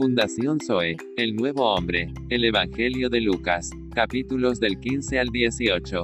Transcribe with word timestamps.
Fundación 0.00 0.58
Zoe, 0.66 0.96
El 1.18 1.36
Nuevo 1.36 1.74
Hombre, 1.74 2.10
el 2.30 2.46
Evangelio 2.46 3.10
de 3.10 3.20
Lucas, 3.20 3.68
capítulos 3.94 4.58
del 4.58 4.80
15 4.80 5.18
al 5.18 5.28
18. 5.28 6.02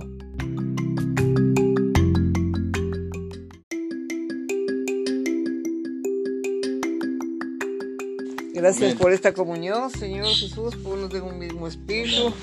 Gracias 8.53 8.95
por 8.97 9.15
esta 9.15 9.33
comunión, 9.33 9.89
Señor 9.89 10.27
Jesús, 10.27 10.77
por 10.77 11.09
de 11.09 11.23
un 11.23 11.39
mismo 11.39 11.67
espíritu. 11.67 12.35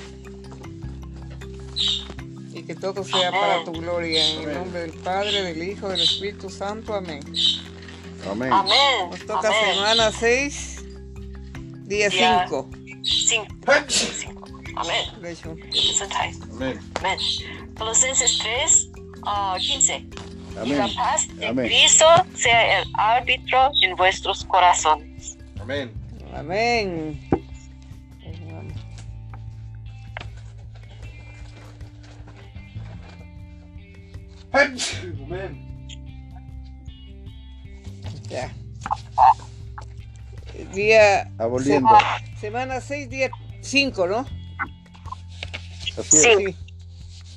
Y 2.52 2.64
que 2.64 2.74
todo 2.74 3.04
sea 3.04 3.30
para 3.30 3.64
tu 3.64 3.70
gloria. 3.74 4.28
En 4.28 4.48
el 4.48 4.56
nombre 4.56 4.80
del 4.80 4.92
Padre, 4.92 5.42
del 5.42 5.62
Hijo, 5.62 5.88
del 5.88 6.00
Espíritu 6.00 6.50
Santo. 6.50 6.94
Amén. 6.94 7.22
Amén. 8.28 8.52
Amén. 8.52 9.10
Nos 9.10 9.20
toca 9.20 9.48
Amén. 9.50 9.74
semana 9.74 10.10
6, 10.10 10.73
día 11.94 12.08
Día 12.08 12.46
5. 12.48 12.70
Cinco. 13.02 13.46
Cinco. 13.88 14.48
Amén. 14.76 15.04
Gesundheit. 15.72 16.42
Amén. 16.52 16.80
Amén. 16.98 17.18
Colosenses 17.76 18.38
3, 18.38 18.88
ah, 19.24 19.56
15. 19.58 20.06
Y 20.64 20.72
la 20.72 20.84
Amén. 20.84 20.96
paz 20.96 21.28
de 21.36 21.46
Amén. 21.46 21.66
Cristo 21.66 22.06
sea 22.34 22.80
el 22.80 22.88
árbitro 22.94 23.70
en 23.82 23.96
vuestros 23.96 24.44
corazones. 24.44 25.38
Amén. 25.60 25.92
Amén. 26.34 27.20
Amén. 34.52 35.63
Día. 40.74 41.30
Aboliendo. 41.38 41.88
Semana 42.40 42.80
6, 42.80 43.08
día 43.08 43.30
5, 43.60 44.06
¿no? 44.06 44.26
Así 45.98 46.16
es. 46.16 46.22
Sí. 46.22 46.28
Sí. 46.46 46.56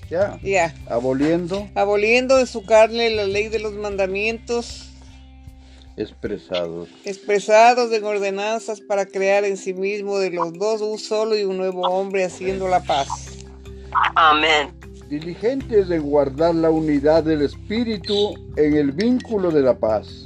Ya. 0.10 0.40
Ya. 0.42 0.74
Aboliendo 0.90 1.70
Aboliendo 1.76 2.40
en 2.40 2.48
su 2.48 2.64
carne 2.64 3.10
la 3.10 3.26
ley 3.26 3.50
de 3.50 3.60
los 3.60 3.74
mandamientos 3.74 4.90
expresados. 5.98 6.88
expresados 7.06 7.92
en 7.92 8.04
ordenanzas 8.04 8.80
para 8.82 9.06
crear 9.06 9.44
en 9.44 9.58
sí 9.58 9.74
mismo 9.74 10.20
de 10.20 10.30
los 10.30 10.54
dos 10.54 10.82
un 10.82 10.98
solo 11.00 11.36
y 11.36 11.44
un 11.44 11.58
nuevo 11.58 11.82
hombre 11.82 12.24
haciendo 12.24 12.68
la 12.68 12.84
paz. 12.84 13.08
Amén. 14.16 14.74
Diligentes 15.10 15.88
de 15.88 16.00
guardar 16.00 16.54
la 16.54 16.70
unidad 16.70 17.24
del 17.24 17.42
espíritu 17.42 18.36
en 18.58 18.76
el 18.76 18.92
vínculo 18.92 19.50
de 19.52 19.62
la 19.62 19.78
paz. 19.78 20.26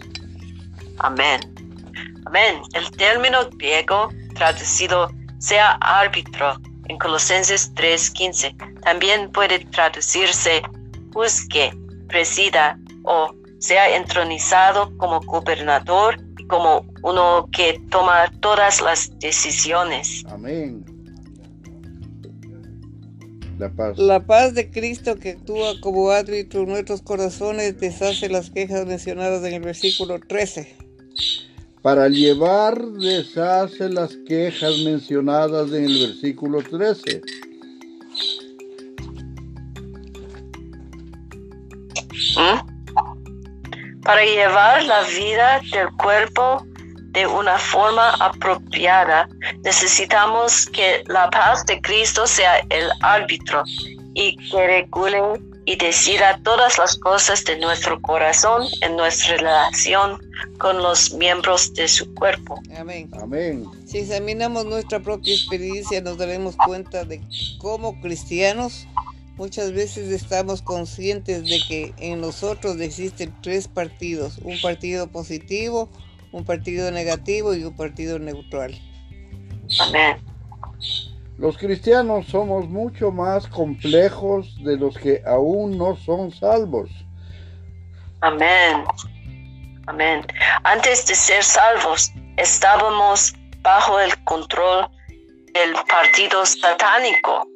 Amén. 0.98 1.40
Amén. 2.32 2.62
El 2.72 2.90
término 2.92 3.50
griego 3.58 4.08
traducido 4.36 5.12
sea 5.40 5.74
árbitro 5.82 6.62
en 6.88 6.98
Colosenses 6.98 7.74
3:15 7.76 8.56
también 8.84 9.30
puede 9.34 9.60
traducirse 9.66 10.62
juzgue, 11.14 11.74
presida 12.08 12.80
o 13.04 13.36
sea 13.59 13.98
entronizado 13.98 14.96
como 14.96 15.20
gobernador 15.20 16.16
y 16.38 16.48
como 16.48 16.86
uno 17.04 17.50
que 17.52 17.82
toma 17.90 18.32
todas 18.40 18.80
las 18.80 19.12
decisiones. 19.20 20.24
Amén. 20.30 20.86
La 23.59 23.70
paz. 23.74 23.98
La 23.98 24.26
paz 24.26 24.54
de 24.54 24.72
Cristo 24.72 25.18
que 25.18 25.32
actúa 25.32 25.74
como 25.82 26.09
árbitro 26.12 26.62
en 26.62 26.70
nuestros 26.70 27.02
corazones 27.02 27.78
deshace 27.78 28.30
las 28.30 28.50
quejas 28.52 28.86
mencionadas 28.86 29.44
en 29.44 29.56
el 29.56 29.62
versículo 29.64 30.18
13. 30.18 30.78
Para 31.82 32.10
llevar 32.10 32.80
deshace 32.80 33.90
las 33.90 34.16
quejas 34.28 34.78
mencionadas 34.86 35.72
en 35.72 35.86
el 35.86 36.08
versículo 36.08 36.62
13. 36.62 37.22
¿Mm? 42.38 44.02
Para 44.03 44.24
llevar 44.24 44.84
la 44.84 45.02
vida 45.03 45.62
del 45.72 45.90
cuerpo 45.97 46.64
de 47.14 47.25
una 47.28 47.58
forma 47.58 48.12
apropiada, 48.12 49.28
necesitamos 49.64 50.68
que 50.68 51.03
la 51.08 51.30
paz 51.30 51.66
de 51.66 51.81
Cristo 51.81 52.25
sea 52.28 52.59
el 52.70 52.90
árbitro 53.02 53.64
y 54.14 54.36
que 54.38 54.68
regule 54.68 55.22
y 55.66 55.75
decida 55.75 56.39
todas 56.44 56.77
las 56.77 56.97
cosas 56.97 57.44
de 57.45 57.57
nuestro 57.59 58.01
corazón 58.01 58.66
en 58.81 58.95
nuestra 58.95 59.38
relación 59.38 60.19
con 60.57 60.77
los 60.77 61.13
miembros 61.13 61.73
de 61.73 61.88
su 61.88 62.13
cuerpo. 62.16 62.59
Amén. 62.77 63.09
Amén. 63.22 63.66
Si 63.85 63.99
examinamos 63.99 64.66
nuestra 64.66 64.99
propia 64.99 65.33
experiencia 65.33 66.01
nos 66.01 66.17
daremos 66.17 66.55
cuenta 66.55 67.05
de 67.05 67.22
cómo 67.59 67.99
cristianos 68.01 68.88
muchas 69.38 69.72
veces 69.72 70.11
estamos 70.11 70.61
conscientes 70.61 71.44
de 71.44 71.59
que 71.67 71.93
en 71.97 72.22
nosotros 72.22 72.79
existen 72.79 73.33
tres 73.41 73.67
partidos, 73.67 74.39
un 74.43 74.59
partido 74.61 75.07
positivo, 75.07 75.89
un 76.31 76.45
partido 76.45 76.91
negativo 76.91 77.53
y 77.53 77.63
un 77.63 77.75
partido 77.75 78.19
neutral. 78.19 78.79
Amén. 79.79 80.17
Los 81.41 81.57
cristianos 81.57 82.28
somos 82.28 82.69
mucho 82.69 83.09
más 83.12 83.47
complejos 83.47 84.63
de 84.63 84.78
los 84.78 84.96
que 84.96 85.24
aún 85.25 85.75
no 85.75 85.96
son 85.96 86.29
salvos. 86.31 86.91
Amén. 88.19 88.84
Amén. 89.88 90.24
Antes 90.63 91.07
de 91.07 91.16
ser 91.16 91.44
salvos, 91.44 92.12
estábamos 92.38 93.34
bajo 93.63 94.00
el 94.00 94.24
control 94.24 94.88
del 95.56 95.74
partido 95.90 96.46
satánico. 96.46 97.47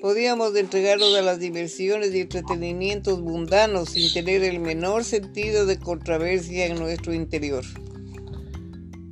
Podíamos 0.00 0.56
entregarnos 0.56 1.14
a 1.18 1.20
las 1.20 1.40
diversiones 1.40 2.14
y 2.14 2.22
entretenimientos 2.22 3.20
mundanos 3.20 3.90
sin 3.90 4.10
tener 4.14 4.42
el 4.44 4.60
menor 4.60 5.04
sentido 5.04 5.66
de 5.66 5.78
controversia 5.78 6.64
en 6.64 6.78
nuestro 6.78 7.12
interior. 7.12 7.64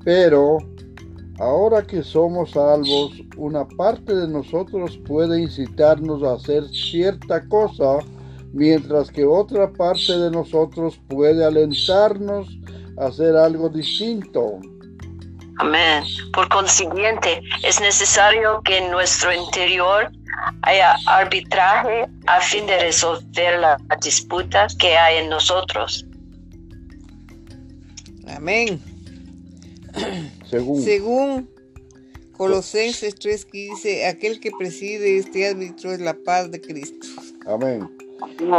Pero 0.03 0.61
ahora 1.39 1.83
que 1.83 2.03
somos 2.03 2.53
salvos, 2.53 3.13
una 3.37 3.67
parte 3.67 4.15
de 4.15 4.29
nosotros 4.29 4.99
puede 5.07 5.43
incitarnos 5.43 6.23
a 6.23 6.35
hacer 6.35 6.69
cierta 6.69 7.47
cosa, 7.49 7.99
mientras 8.53 9.11
que 9.11 9.25
otra 9.25 9.73
parte 9.73 10.19
de 10.19 10.31
nosotros 10.31 10.99
puede 11.09 11.45
alentarnos 11.45 12.49
a 12.99 13.07
hacer 13.07 13.37
algo 13.37 13.69
distinto. 13.69 14.61
Amén. 15.59 16.05
Por 16.33 16.49
consiguiente, 16.49 17.43
es 17.65 17.81
necesario 17.81 18.63
que 18.63 18.79
en 18.79 18.91
nuestro 18.91 19.33
interior 19.33 20.11
haya 20.63 20.97
arbitraje 21.07 22.09
a 22.27 22.41
fin 22.41 22.67
de 22.67 22.79
resolver 22.79 23.59
la 23.59 23.77
disputa 24.01 24.69
que 24.79 24.97
hay 24.97 25.19
en 25.19 25.31
nosotros. 25.31 26.05
Amén. 28.29 28.81
Según 30.49 30.83
Según 30.83 31.49
Colosenses 32.37 33.17
3:15, 33.17 34.07
aquel 34.07 34.41
que 34.41 34.51
preside 34.57 35.19
este 35.19 35.49
árbitro 35.49 35.93
es 35.93 36.01
la 36.01 36.15
paz 36.15 36.51
de 36.51 36.61
Cristo. 36.61 37.07
Amén. 37.47 37.89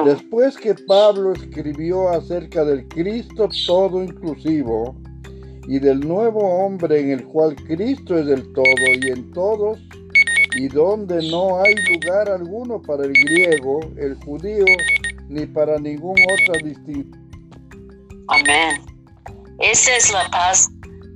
Después 0.05 0.57
que 0.57 0.75
Pablo 0.75 1.33
escribió 1.33 2.09
acerca 2.09 2.63
del 2.66 2.88
Cristo 2.89 3.50
todo 3.66 4.03
inclusivo 4.03 4.95
y 5.67 5.79
del 5.79 6.01
nuevo 6.01 6.39
hombre 6.39 7.00
en 7.00 7.11
el 7.11 7.23
cual 7.25 7.55
Cristo 7.55 8.17
es 8.17 8.25
del 8.25 8.51
todo 8.53 8.85
y 9.01 9.07
en 9.09 9.31
todos, 9.31 9.79
y 10.57 10.67
donde 10.67 11.29
no 11.29 11.61
hay 11.61 11.75
lugar 11.94 12.29
alguno 12.29 12.81
para 12.81 13.06
el 13.06 13.13
griego, 13.13 13.79
el 13.97 14.16
judío, 14.16 14.66
ni 15.29 15.45
para 15.45 15.77
ningún 15.77 16.16
otra 16.33 16.67
distinción. 16.67 17.29
Amén. 18.27 18.81
Esa 19.59 19.95
es 19.95 20.12
la 20.12 20.30
paz 20.31 20.69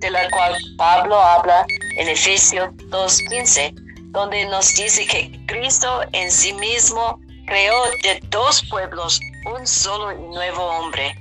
de 0.03 0.11
la 0.11 0.29
cual 0.31 0.53
Pablo 0.77 1.15
habla 1.17 1.65
en 1.95 2.09
Efesios 2.09 2.67
2.15, 2.89 3.73
donde 4.11 4.45
nos 4.47 4.75
dice 4.75 5.07
que 5.07 5.45
Cristo 5.45 6.01
en 6.11 6.29
sí 6.29 6.51
mismo 6.51 7.21
creó 7.47 7.85
de 8.03 8.19
dos 8.27 8.61
pueblos 8.69 9.21
un 9.45 9.65
solo 9.65 10.11
y 10.11 10.21
nuevo 10.35 10.61
hombre. 10.61 11.15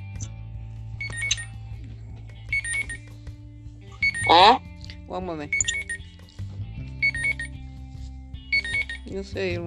¿Mm? 4.28 5.08
Un 5.12 5.26
momento. 5.26 5.56
No 9.06 9.22
sé, 9.22 9.60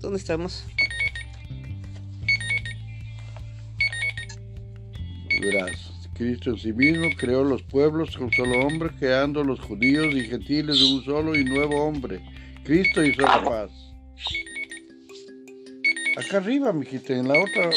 ¿dónde 0.00 0.18
estamos? 0.18 0.66
Verás, 5.40 5.93
Cristo 6.14 6.50
en 6.50 6.58
sí 6.58 6.72
mismo 6.72 7.08
creó 7.18 7.42
los 7.44 7.62
pueblos 7.62 8.16
con 8.16 8.32
solo 8.32 8.60
hombre, 8.66 8.90
creando 8.98 9.42
los 9.42 9.60
judíos 9.60 10.14
y 10.14 10.20
gentiles 10.22 10.78
de 10.78 10.84
un 10.94 11.04
solo 11.04 11.34
y 11.36 11.44
nuevo 11.44 11.84
hombre. 11.84 12.20
Cristo 12.64 13.04
hizo 13.04 13.22
la 13.22 13.42
paz. 13.42 13.70
Acá 16.16 16.36
arriba, 16.38 16.72
mijita, 16.72 17.14
en 17.14 17.28
la 17.28 17.38
otra 17.40 17.70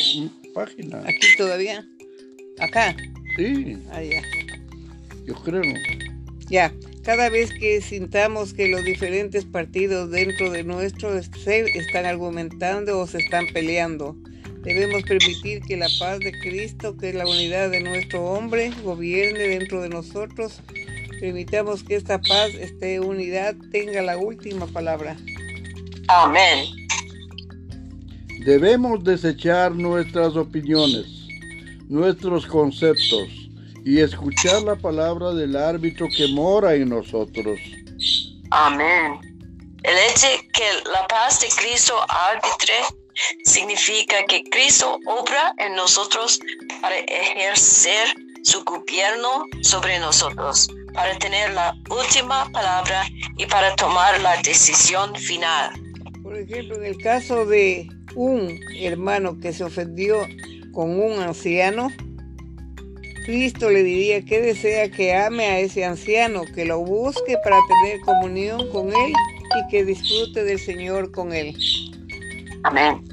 página. 0.54 1.00
Aquí 1.00 1.28
todavía. 1.38 1.86
Acá. 2.60 2.96
Sí, 3.36 3.78
Ah, 3.92 4.02
ya. 4.02 4.22
yo 5.26 5.34
creo. 5.44 5.62
Ya, 6.50 6.72
cada 7.04 7.30
vez 7.30 7.50
que 7.60 7.82
sintamos 7.82 8.54
que 8.54 8.68
los 8.70 8.84
diferentes 8.84 9.44
partidos 9.46 10.12
dentro 10.12 10.52
de 10.52 10.64
nuestro 10.64 11.22
ser 11.24 11.66
están 11.76 12.06
argumentando 12.06 13.00
o 13.00 13.08
se 13.08 13.18
están 13.18 13.46
peleando, 13.54 14.16
debemos 14.68 15.04
permitir 15.04 15.62
que 15.62 15.78
la 15.78 15.88
paz 15.98 16.20
de 16.20 16.34
Cristo, 16.40 16.98
que 16.98 17.10
es 17.10 17.16
la 17.16 17.26
unidad 17.26 17.70
de 17.70 17.80
nuestro 17.80 18.22
hombre, 18.26 18.72
gobierne 18.84 19.40
dentro 19.40 19.82
de 19.82 19.88
nosotros. 19.88 20.60
Permitamos 21.22 21.84
que 21.84 21.96
esta 21.96 22.20
paz, 22.20 22.54
esta 22.54 22.86
unidad, 23.02 23.56
tenga 23.72 24.02
la 24.02 24.18
última 24.18 24.68
palabra. 24.68 25.16
Amén. 26.10 26.66
Debemos 28.46 29.04
desechar 29.06 29.74
nuestras 29.74 30.36
opiniones, 30.36 31.06
nuestros 31.88 32.46
conceptos 32.46 33.30
y 33.86 34.02
escuchar 34.02 34.64
la 34.64 34.76
palabra 34.76 35.34
del 35.34 35.56
árbitro 35.56 36.08
que 36.16 36.28
mora 36.28 36.76
en 36.76 36.90
nosotros. 36.90 37.58
Amén. 38.52 39.20
El 39.84 39.96
hecho 40.10 40.28
que 40.54 40.90
la 40.92 41.08
paz 41.08 41.40
de 41.40 41.48
Cristo 41.48 41.94
arbitre 42.10 42.74
significa 43.44 44.16
que 44.28 44.44
Cristo 44.44 45.00
obra 45.06 45.54
en 45.58 45.76
nosotros 45.76 46.40
para 46.82 46.98
ejercer 46.98 48.08
su 48.44 48.64
gobierno 48.64 49.46
sobre 49.62 50.00
nosotros, 50.00 50.70
para 50.94 51.18
tener 51.20 51.54
la 51.54 51.76
última 51.90 52.50
palabra 52.52 53.04
y 53.38 53.46
para 53.46 53.76
tomar 53.76 54.20
la 54.22 54.42
decisión 54.42 55.16
final. 55.16 55.72
Por 56.24 56.38
ejemplo, 56.38 56.76
en 56.78 56.86
el 56.86 56.98
caso 56.98 57.46
de 57.46 57.90
un 58.16 58.60
hermano 58.80 59.40
que 59.40 59.54
se 59.54 59.64
ofendió 59.64 60.26
con 60.74 61.00
un 61.00 61.20
anciano, 61.20 61.90
Cristo 63.26 63.70
le 63.70 63.84
diría 63.84 64.24
que 64.24 64.40
desea 64.40 64.90
que 64.90 65.14
ame 65.14 65.46
a 65.48 65.60
ese 65.60 65.84
anciano, 65.84 66.44
que 66.56 66.64
lo 66.64 66.80
busque 66.80 67.38
para 67.44 67.60
tener 67.68 68.00
comunión 68.02 68.70
con 68.72 68.88
él 68.88 69.12
y 69.12 69.68
que 69.70 69.84
disfrute 69.84 70.46
del 70.46 70.60
Señor 70.60 71.12
con 71.12 71.34
él. 71.34 71.54
Amén. 72.64 73.07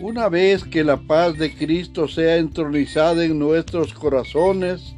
Una 0.00 0.28
vez 0.28 0.62
que 0.62 0.84
la 0.84 0.96
paz 0.96 1.36
de 1.38 1.52
Cristo 1.52 2.06
sea 2.06 2.36
entronizada 2.36 3.24
en 3.24 3.36
nuestros 3.36 3.92
corazones, 3.92 4.94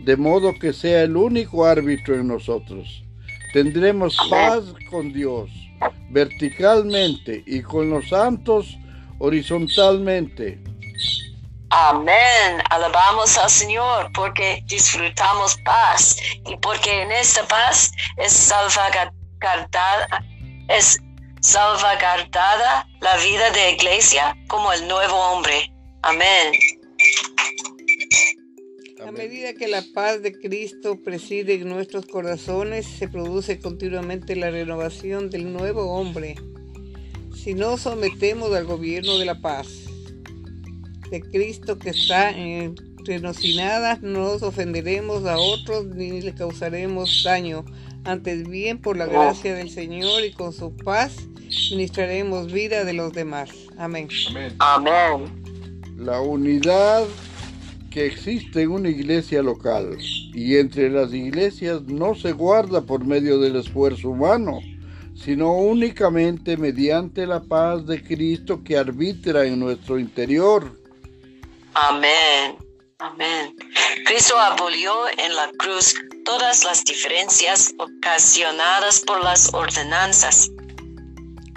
de 0.00 0.16
modo 0.16 0.54
que 0.58 0.72
sea 0.72 1.02
el 1.02 1.18
único 1.18 1.66
árbitro 1.66 2.14
en 2.14 2.28
nosotros, 2.28 3.04
tendremos 3.52 4.16
paz 4.30 4.64
con 4.90 5.12
Dios, 5.12 5.50
verticalmente, 6.08 7.42
y 7.46 7.60
con 7.60 7.90
los 7.90 8.08
santos, 8.08 8.78
horizontalmente. 9.18 10.58
Amén. 11.68 12.62
Alabamos 12.70 13.36
al 13.36 13.50
Señor 13.50 14.10
porque 14.14 14.62
disfrutamos 14.64 15.58
paz 15.62 16.16
y 16.46 16.56
porque 16.56 17.02
en 17.02 17.12
esta 17.12 17.46
paz 17.46 17.92
es 18.16 18.32
salvaguardada, 18.32 20.24
es 20.68 20.98
salvaguardada 21.40 22.88
la 23.00 23.16
vida 23.18 23.50
de 23.50 23.72
iglesia 23.72 24.36
como 24.48 24.72
el 24.72 24.86
nuevo 24.88 25.14
hombre. 25.14 25.72
Amén. 26.02 26.52
A 29.06 29.12
medida 29.12 29.54
que 29.54 29.68
la 29.68 29.82
paz 29.94 30.22
de 30.22 30.32
Cristo 30.32 31.00
preside 31.02 31.54
en 31.54 31.68
nuestros 31.68 32.06
corazones, 32.06 32.86
se 32.86 33.08
produce 33.08 33.58
continuamente 33.60 34.36
la 34.36 34.50
renovación 34.50 35.30
del 35.30 35.52
nuevo 35.52 35.92
hombre. 35.92 36.34
Si 37.34 37.54
no 37.54 37.78
sometemos 37.78 38.52
al 38.52 38.64
gobierno 38.64 39.16
de 39.18 39.24
la 39.24 39.40
paz, 39.40 39.68
de 41.10 41.20
Cristo 41.22 41.78
que 41.78 41.90
está 41.90 42.30
entre 42.30 43.20
nos 43.20 43.42
y 43.42 43.56
no 43.56 43.96
nos 44.02 44.42
ofenderemos 44.42 45.24
a 45.24 45.38
otros 45.38 45.86
ni 45.86 46.20
le 46.20 46.34
causaremos 46.34 47.22
daño. 47.24 47.64
Antes 48.08 48.48
bien, 48.48 48.78
por 48.78 48.96
la 48.96 49.04
gracia 49.04 49.54
del 49.54 49.68
Señor 49.68 50.24
y 50.24 50.32
con 50.32 50.54
su 50.54 50.74
paz, 50.74 51.28
ministraremos 51.70 52.50
vida 52.50 52.86
de 52.86 52.94
los 52.94 53.12
demás. 53.12 53.50
Amén. 53.76 54.08
Amén. 54.60 55.42
La 55.94 56.18
unidad 56.18 57.04
que 57.90 58.06
existe 58.06 58.62
en 58.62 58.70
una 58.70 58.88
iglesia 58.88 59.42
local 59.42 59.98
y 60.32 60.56
entre 60.56 60.88
las 60.88 61.12
iglesias 61.12 61.82
no 61.82 62.14
se 62.14 62.32
guarda 62.32 62.80
por 62.80 63.04
medio 63.04 63.38
del 63.40 63.56
esfuerzo 63.56 64.08
humano, 64.08 64.60
sino 65.14 65.52
únicamente 65.52 66.56
mediante 66.56 67.26
la 67.26 67.42
paz 67.42 67.84
de 67.84 68.02
Cristo 68.02 68.64
que 68.64 68.78
arbitra 68.78 69.44
en 69.44 69.60
nuestro 69.60 69.98
interior. 69.98 70.80
Amén. 71.74 72.56
Amén. 73.00 73.54
Cristo 74.06 74.36
abolió 74.36 74.90
en 75.24 75.36
la 75.36 75.48
cruz 75.56 75.94
todas 76.24 76.64
las 76.64 76.82
diferencias 76.82 77.72
ocasionadas 77.78 79.04
por 79.06 79.22
las 79.22 79.54
ordenanzas. 79.54 80.50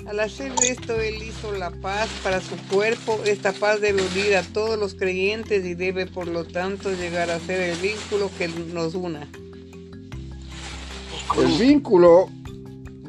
Al 0.06 0.20
hacer 0.20 0.52
esto, 0.62 1.02
Él 1.02 1.16
hizo 1.24 1.52
la 1.54 1.72
paz 1.72 2.10
para 2.24 2.42
su 2.42 2.56
cuerpo. 2.68 3.20
Esta 3.26 3.54
paz 3.54 3.82
debe 3.82 4.04
unir 4.04 4.36
a 4.36 4.44
todos 4.44 4.78
los 4.78 4.94
creyentes 4.94 5.66
y 5.66 5.74
debe, 5.74 6.06
por 6.06 6.28
lo 6.28 6.46
tanto, 6.46 6.92
llegar 6.92 7.32
a 7.32 7.40
ser 7.40 7.72
el 7.72 7.78
vínculo 7.78 8.30
que 8.38 8.48
nos 8.48 8.94
una. 8.94 9.28
El 11.40 11.52
vínculo 11.60 12.30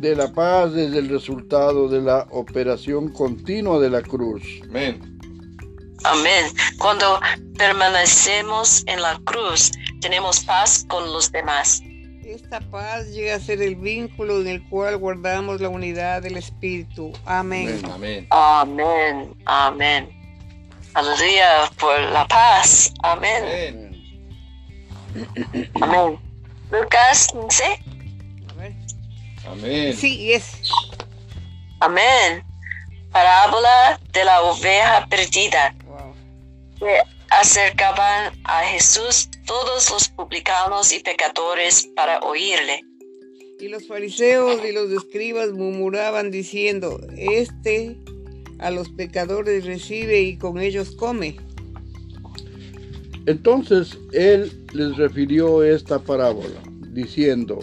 de 0.00 0.16
la 0.16 0.32
paz 0.32 0.74
es 0.74 0.94
el 0.94 1.10
resultado 1.10 1.86
de 1.86 2.00
la 2.00 2.26
operación 2.30 3.12
continua 3.12 3.78
de 3.78 3.90
la 3.90 4.00
cruz. 4.00 4.42
Amén. 4.70 5.11
Amén. 6.04 6.46
Cuando 6.78 7.20
permanecemos 7.56 8.82
en 8.86 9.02
la 9.02 9.18
cruz, 9.24 9.72
tenemos 10.00 10.40
paz 10.40 10.84
con 10.88 11.12
los 11.12 11.30
demás. 11.30 11.82
Esta 12.24 12.60
paz 12.60 13.08
llega 13.08 13.36
a 13.36 13.40
ser 13.40 13.60
el 13.60 13.76
vínculo 13.76 14.40
en 14.40 14.48
el 14.48 14.68
cual 14.68 14.96
guardamos 14.96 15.60
la 15.60 15.68
unidad 15.68 16.22
del 16.22 16.36
Espíritu. 16.36 17.12
Amén. 17.26 17.82
Amén. 17.92 18.26
Amén. 18.30 19.34
Amén. 19.44 20.22
Aleluya 20.94 21.70
por 21.78 22.00
la 22.00 22.26
paz. 22.26 22.92
Amén. 23.02 23.44
Amén. 23.44 23.92
Amén. 25.80 26.18
Lucas 26.70 27.28
15. 27.32 27.64
A 27.64 28.52
ver. 28.54 28.72
Amén. 29.46 29.96
Sí, 29.96 30.32
es. 30.32 30.52
Amén. 31.80 32.44
Parábola 33.10 34.00
de 34.12 34.24
la 34.24 34.42
oveja 34.42 35.06
perdida. 35.10 35.74
Se 36.82 36.96
acercaban 37.30 38.32
a 38.42 38.62
Jesús 38.64 39.28
todos 39.46 39.88
los 39.88 40.08
publicanos 40.08 40.92
y 40.92 40.98
pecadores 40.98 41.88
para 41.94 42.18
oírle. 42.18 42.80
Y 43.60 43.68
los 43.68 43.86
fariseos 43.86 44.60
y 44.64 44.72
los 44.72 44.90
escribas 44.90 45.52
murmuraban 45.52 46.32
diciendo, 46.32 46.98
Este 47.16 47.96
a 48.58 48.72
los 48.72 48.88
pecadores 48.88 49.64
recibe 49.64 50.22
y 50.22 50.36
con 50.36 50.60
ellos 50.60 50.90
come. 50.96 51.36
Entonces 53.26 53.96
él 54.12 54.66
les 54.72 54.96
refirió 54.96 55.62
esta 55.62 56.00
parábola, 56.00 56.60
diciendo, 56.88 57.60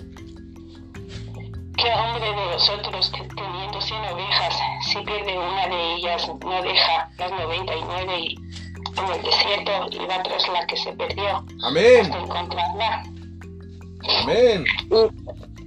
¿Qué 1.76 1.90
hombre 1.92 2.26
de 2.26 2.54
vosotros 2.54 3.12
que 3.12 3.28
teniendo 3.36 3.82
cien 3.82 4.00
ovejas, 4.00 4.56
si 4.90 4.98
pierde 5.00 5.38
una 5.38 5.68
de 5.68 5.96
ellas, 5.96 6.26
no 6.26 6.62
deja 6.62 7.12
las 7.18 7.32
noventa 7.32 7.76
y 7.76 7.82
nueve 7.82 8.20
y 8.22 8.50
en 9.06 9.16
el 9.16 9.24
desierto 9.24 9.72
y 9.92 10.06
va 10.08 10.24
tras 10.24 10.48
la 10.50 10.66
que 10.68 10.78
se 10.78 10.92
perdió 10.94 11.46
Amén. 11.64 12.06
hasta 12.06 12.20
encontrarla? 12.20 13.04
Amén. 14.24 14.66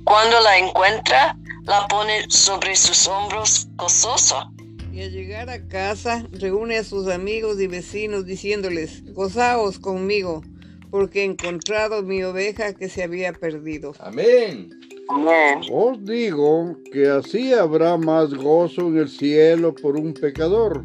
Cuando 0.04 0.40
la 0.40 0.58
encuentra, 0.58 1.36
la 1.64 1.86
pone 1.88 2.28
sobre 2.28 2.74
sus 2.74 3.06
hombros 3.06 3.68
gozoso. 3.76 4.50
Y 4.92 5.02
al 5.02 5.12
llegar 5.12 5.48
a 5.48 5.66
casa, 5.68 6.26
reúne 6.32 6.78
a 6.78 6.84
sus 6.84 7.08
amigos 7.08 7.60
y 7.60 7.66
vecinos 7.66 8.26
diciéndoles, 8.26 9.02
Gozaos 9.14 9.78
conmigo, 9.78 10.42
porque 10.90 11.22
he 11.22 11.24
encontrado 11.24 12.02
mi 12.02 12.22
oveja 12.22 12.74
que 12.74 12.88
se 12.88 13.02
había 13.02 13.32
perdido. 13.32 13.94
Amén. 14.00 14.70
Amén. 15.08 15.60
Os 15.70 16.04
digo 16.04 16.76
que 16.92 17.08
así 17.08 17.54
habrá 17.54 17.96
más 17.96 18.34
gozo 18.34 18.88
en 18.88 18.98
el 18.98 19.08
cielo 19.08 19.74
por 19.74 19.96
un 19.96 20.12
pecador 20.12 20.84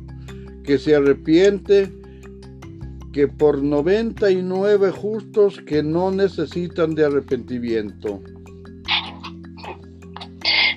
que 0.63 0.77
se 0.77 0.95
arrepiente 0.95 1.91
que 3.17 3.27
por 3.27 3.63
noventa 3.63 4.29
y 4.29 4.43
nueve 4.43 4.91
justos 4.91 5.59
que 5.65 5.81
no 5.81 6.11
necesitan 6.11 6.93
de 6.93 7.03
arrepentimiento. 7.03 8.21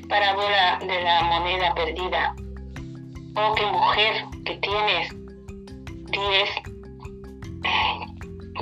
Parábola 0.08 0.78
de 0.80 1.02
la 1.02 1.22
moneda 1.24 1.74
perdida. 1.74 2.34
Oh, 3.36 3.54
qué 3.54 3.66
mujer 3.66 4.24
que 4.46 4.54
tienes 4.56 5.10
diez 6.12 6.48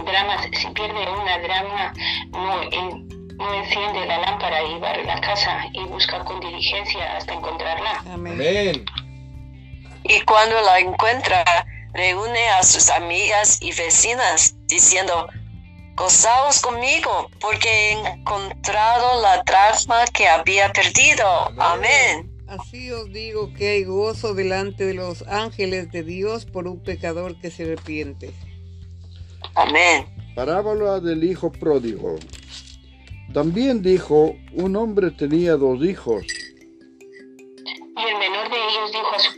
dramas, 0.04 0.48
si 0.60 0.66
pierde 0.70 1.06
una 1.12 1.38
drama, 1.38 1.92
no, 2.32 2.62
en- 2.72 3.06
no 3.36 3.54
enciende 3.54 4.06
la 4.06 4.18
lámpara 4.22 4.60
y 4.60 4.80
barre 4.80 5.04
la 5.04 5.20
casa 5.20 5.66
y 5.72 5.84
busca 5.84 6.24
con 6.24 6.40
diligencia 6.40 7.16
hasta 7.16 7.32
encontrarla. 7.32 8.02
Amén. 8.12 8.32
Amén. 8.32 8.84
Y 10.02 10.20
cuando 10.22 10.56
la 10.62 10.80
encuentra, 10.80 11.44
reúne 11.94 12.48
a 12.50 12.62
sus 12.62 12.90
amigas 12.90 13.58
y 13.60 13.72
vecinas, 13.72 14.54
diciendo, 14.66 15.28
gozaos 15.96 16.60
conmigo, 16.60 17.30
porque 17.40 17.68
he 17.68 17.92
encontrado 17.92 19.20
la 19.22 19.42
dracma 19.44 20.04
que 20.12 20.28
había 20.28 20.72
perdido. 20.72 21.26
Amén. 21.58 22.30
Así 22.48 22.90
os 22.90 23.12
digo 23.12 23.52
que 23.52 23.68
hay 23.68 23.84
gozo 23.84 24.32
delante 24.32 24.86
de 24.86 24.94
los 24.94 25.22
ángeles 25.28 25.90
de 25.92 26.02
Dios 26.02 26.46
por 26.46 26.66
un 26.66 26.82
pecador 26.82 27.38
que 27.40 27.50
se 27.50 27.64
arrepiente. 27.64 28.32
Amén. 29.54 30.06
Parábola 30.34 31.00
del 31.00 31.24
hijo 31.24 31.52
pródigo. 31.52 32.16
También 33.34 33.82
dijo, 33.82 34.34
un 34.54 34.76
hombre 34.76 35.10
tenía 35.10 35.56
dos 35.56 35.82
hijos. 35.84 36.24
Y 36.24 38.08
el 38.08 38.18
menor 38.18 38.48
de 38.48 38.56
ellos 38.56 38.92
dijo 38.92 39.14
a 39.14 39.18
su 39.18 39.37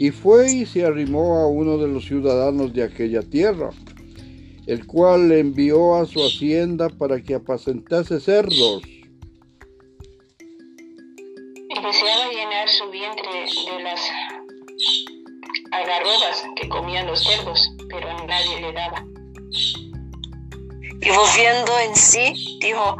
Y 0.00 0.10
fue 0.12 0.50
y 0.50 0.64
se 0.64 0.82
arrimó 0.86 1.36
a 1.36 1.46
uno 1.46 1.76
de 1.76 1.86
los 1.86 2.06
ciudadanos 2.06 2.72
de 2.72 2.84
aquella 2.84 3.20
tierra, 3.20 3.68
el 4.66 4.86
cual 4.86 5.28
le 5.28 5.40
envió 5.40 5.94
a 5.96 6.06
su 6.06 6.24
hacienda 6.24 6.88
para 6.88 7.20
que 7.22 7.34
apacentase 7.34 8.18
cerdos. 8.18 8.80
Y 8.86 9.02
deseaba 11.82 12.30
llenar 12.32 12.66
su 12.70 12.90
vientre 12.90 13.28
de 13.30 13.82
las 13.82 14.00
algarrobas 15.70 16.44
que 16.56 16.66
comían 16.70 17.06
los 17.06 17.22
cerdos, 17.22 17.70
pero 17.90 18.08
nadie 18.26 18.58
le 18.58 18.72
daba. 18.72 19.04
Y 21.02 21.10
volviendo 21.10 21.78
en 21.86 21.94
sí, 21.94 22.58
dijo, 22.62 22.96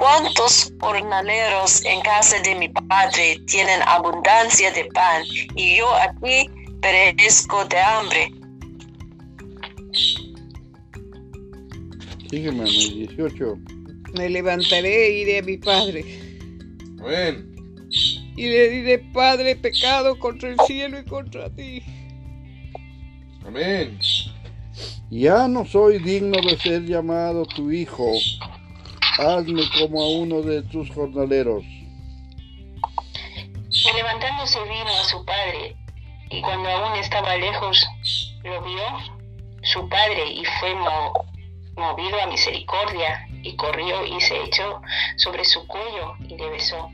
¿cuántos 0.00 0.72
jornaleros 0.80 1.84
en 1.84 2.00
casa 2.00 2.40
de 2.40 2.54
mi 2.54 2.68
padre 2.70 3.38
tienen 3.46 3.82
abundancia 3.82 4.72
de 4.72 4.86
pan 4.86 5.22
y 5.54 5.76
yo 5.76 5.94
aquí 5.94 6.48
perezco 6.80 7.66
de 7.66 7.78
hambre? 7.78 8.32
Sígueme, 12.30 12.64
18. 12.64 13.58
Me 14.14 14.30
levantaré 14.30 15.06
e 15.06 15.20
iré 15.20 15.38
a 15.38 15.42
mi 15.42 15.58
padre. 15.58 16.04
Amén. 17.00 17.46
Y 18.36 18.48
le 18.48 18.70
diré, 18.70 18.98
Padre, 19.12 19.54
pecado 19.56 20.18
contra 20.18 20.48
el 20.48 20.56
cielo 20.66 20.98
y 20.98 21.04
contra 21.04 21.50
ti. 21.50 21.82
Amén. 23.44 23.98
Ya 25.10 25.46
no 25.48 25.66
soy 25.66 25.98
digno 25.98 26.40
de 26.40 26.56
ser 26.56 26.86
llamado 26.86 27.44
tu 27.44 27.70
hijo. 27.70 28.12
Hazme 29.18 29.62
como 29.78 30.02
a 30.02 30.08
uno 30.08 30.42
de 30.42 30.62
tus 30.62 30.90
jornaleros. 30.90 31.64
Y 33.72 33.92
levantándose 33.94 34.62
vino 34.64 34.88
a 34.88 35.04
su 35.04 35.24
padre, 35.24 35.76
y 36.30 36.40
cuando 36.42 36.68
aún 36.68 36.96
estaba 36.98 37.36
lejos, 37.36 37.86
lo 38.44 38.62
vio 38.62 38.82
su 39.62 39.88
padre 39.88 40.30
y 40.32 40.44
fue 40.58 40.74
mo- 40.74 41.24
movido 41.76 42.20
a 42.20 42.26
misericordia, 42.26 43.26
y 43.42 43.56
corrió 43.56 44.04
y 44.06 44.20
se 44.20 44.42
echó 44.44 44.80
sobre 45.16 45.44
su 45.44 45.66
cuello 45.66 46.14
y 46.28 46.36
le 46.36 46.50
besó. 46.50 46.90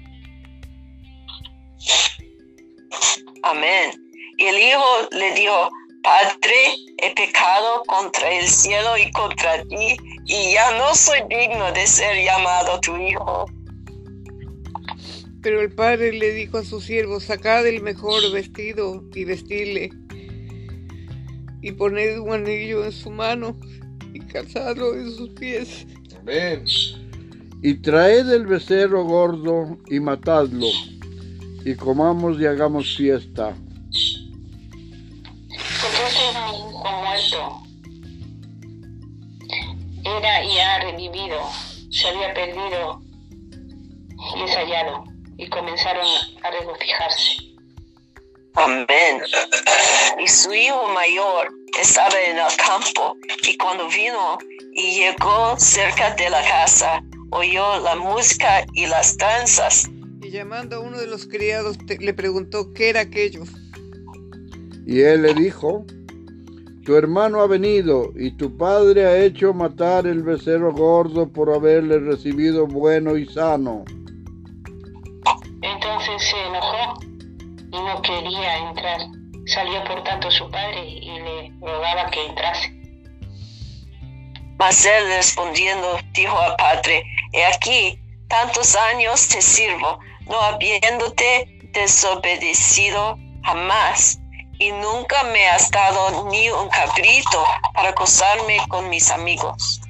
Amén. 3.42 3.92
Y 4.38 4.44
el 4.44 4.58
hijo 4.58 4.84
le 5.12 5.34
dijo, 5.34 5.70
Padre, 6.06 6.94
he 6.98 7.12
pecado 7.16 7.82
contra 7.88 8.30
el 8.30 8.46
cielo 8.46 8.96
y 8.96 9.10
contra 9.10 9.60
ti, 9.64 9.96
y 10.24 10.52
ya 10.52 10.78
no 10.78 10.94
soy 10.94 11.18
digno 11.28 11.72
de 11.72 11.84
ser 11.84 12.24
llamado 12.24 12.78
tu 12.78 12.96
hijo. 12.96 13.46
Pero 15.42 15.62
el 15.62 15.72
padre 15.74 16.12
le 16.12 16.30
dijo 16.30 16.58
a 16.58 16.64
su 16.64 16.80
siervo, 16.80 17.18
sacad 17.18 17.66
el 17.66 17.82
mejor 17.82 18.22
vestido 18.32 19.02
y 19.16 19.24
vestidle, 19.24 19.90
y 21.60 21.72
poned 21.72 22.20
un 22.20 22.34
anillo 22.34 22.84
en 22.84 22.92
su 22.92 23.10
mano 23.10 23.58
y 24.14 24.20
calzadlo 24.20 24.94
en 24.94 25.10
sus 25.10 25.30
pies. 25.30 25.88
Amén. 26.20 26.64
Y 27.62 27.74
traed 27.74 28.30
el 28.30 28.46
becerro 28.46 29.02
gordo 29.02 29.76
y 29.88 29.98
matadlo, 29.98 30.68
y 31.64 31.74
comamos 31.74 32.40
y 32.40 32.46
hagamos 32.46 32.96
fiesta. 32.96 33.56
Hijo 36.86 37.02
muerto. 37.02 37.62
Era 40.04 40.44
y 40.44 40.58
ha 40.58 40.78
revivido, 40.80 41.40
se 41.90 42.08
había 42.08 42.32
perdido 42.32 43.02
y 44.36 44.42
es 44.42 44.50
hallado. 44.56 45.04
Y 45.38 45.48
comenzaron 45.48 46.06
a 46.42 46.50
regocijarse. 46.50 47.42
Amén. 48.54 49.20
Y 50.22 50.28
su 50.28 50.54
hijo 50.54 50.88
mayor 50.94 51.52
estaba 51.78 52.14
en 52.26 52.38
el 52.38 52.56
campo, 52.56 53.16
y 53.46 53.56
cuando 53.58 53.86
vino 53.88 54.38
y 54.72 54.94
llegó 54.94 55.58
cerca 55.58 56.14
de 56.14 56.30
la 56.30 56.40
casa, 56.42 57.02
oyó 57.32 57.78
la 57.80 57.96
música 57.96 58.64
y 58.72 58.86
las 58.86 59.18
danzas. 59.18 59.90
Y 60.22 60.30
llamando 60.30 60.76
a 60.76 60.80
uno 60.80 60.98
de 60.98 61.06
los 61.06 61.26
criados 61.26 61.76
te- 61.86 61.98
le 61.98 62.14
preguntó 62.14 62.72
qué 62.72 62.88
era 62.88 63.00
aquello. 63.00 63.42
Y 64.86 65.00
él 65.02 65.22
le 65.22 65.34
dijo, 65.34 65.84
tu 66.86 66.96
hermano 66.96 67.40
ha 67.40 67.48
venido, 67.48 68.12
y 68.14 68.30
tu 68.30 68.56
padre 68.56 69.04
ha 69.06 69.18
hecho 69.18 69.52
matar 69.52 70.06
el 70.06 70.22
becerro 70.22 70.72
gordo 70.72 71.28
por 71.28 71.52
haberle 71.52 71.98
recibido 71.98 72.64
bueno 72.68 73.16
y 73.16 73.26
sano. 73.26 73.84
Entonces 75.62 76.22
se 76.22 76.46
enojó 76.46 77.00
y 77.02 77.76
no 77.76 78.00
quería 78.02 78.68
entrar. 78.68 79.00
Salió 79.46 79.82
por 79.82 80.04
tanto 80.04 80.30
su 80.30 80.48
padre 80.48 80.88
y 80.88 81.18
le 81.18 81.52
rogaba 81.60 82.08
que 82.10 82.24
entrase. 82.24 82.72
Mas 84.56 84.86
él 84.86 85.08
respondiendo 85.08 85.98
dijo 86.12 86.38
al 86.38 86.54
padre, 86.54 87.02
he 87.32 87.44
aquí, 87.46 87.98
tantos 88.28 88.76
años 88.76 89.26
te 89.26 89.42
sirvo, 89.42 89.98
no 90.28 90.40
habiéndote 90.40 91.48
desobedecido 91.72 93.18
jamás, 93.42 94.20
y 94.58 94.70
nunca 94.72 95.22
me 95.32 95.46
has 95.48 95.70
dado 95.70 96.30
ni 96.30 96.48
un 96.48 96.68
cabrito 96.68 97.44
para 97.74 97.92
gozarme 97.92 98.58
con 98.68 98.88
mis 98.88 99.10
amigos. 99.10 99.80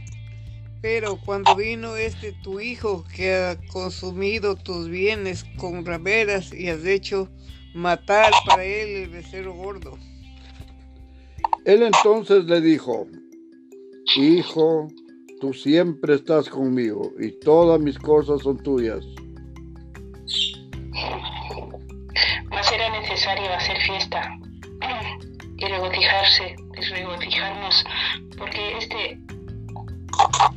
Pero 0.83 1.19
cuando 1.25 1.55
vino 1.55 1.97
este 1.97 2.33
tu 2.43 2.61
hijo 2.61 3.05
que 3.15 3.35
ha 3.35 3.57
consumido 3.73 4.57
tus 4.57 4.89
bienes 4.89 5.45
con 5.59 5.85
rameras 5.85 6.53
y 6.53 6.69
has 6.69 6.85
hecho 6.85 7.29
matar 7.75 8.33
para 8.47 8.65
él 8.65 9.05
el 9.05 9.09
becerro 9.09 9.55
gordo. 9.55 9.99
Él 11.65 11.83
entonces 11.83 12.45
le 12.45 12.61
dijo, 12.61 13.07
Hijo, 14.17 14.89
tú 15.41 15.53
siempre 15.53 16.15
estás 16.15 16.49
conmigo, 16.49 17.13
y 17.19 17.33
todas 17.41 17.81
mis 17.81 17.99
cosas 17.99 18.43
son 18.43 18.63
tuyas. 18.63 19.05
Mas 22.51 22.73
era 22.73 23.01
necesario 23.01 23.53
hacer 23.53 23.77
fiesta 23.83 24.39
y 25.59 25.65
regocijarse, 25.65 26.57
y 26.77 26.81
regocijarnos, 26.95 27.85
porque 28.39 28.79
este 28.79 29.19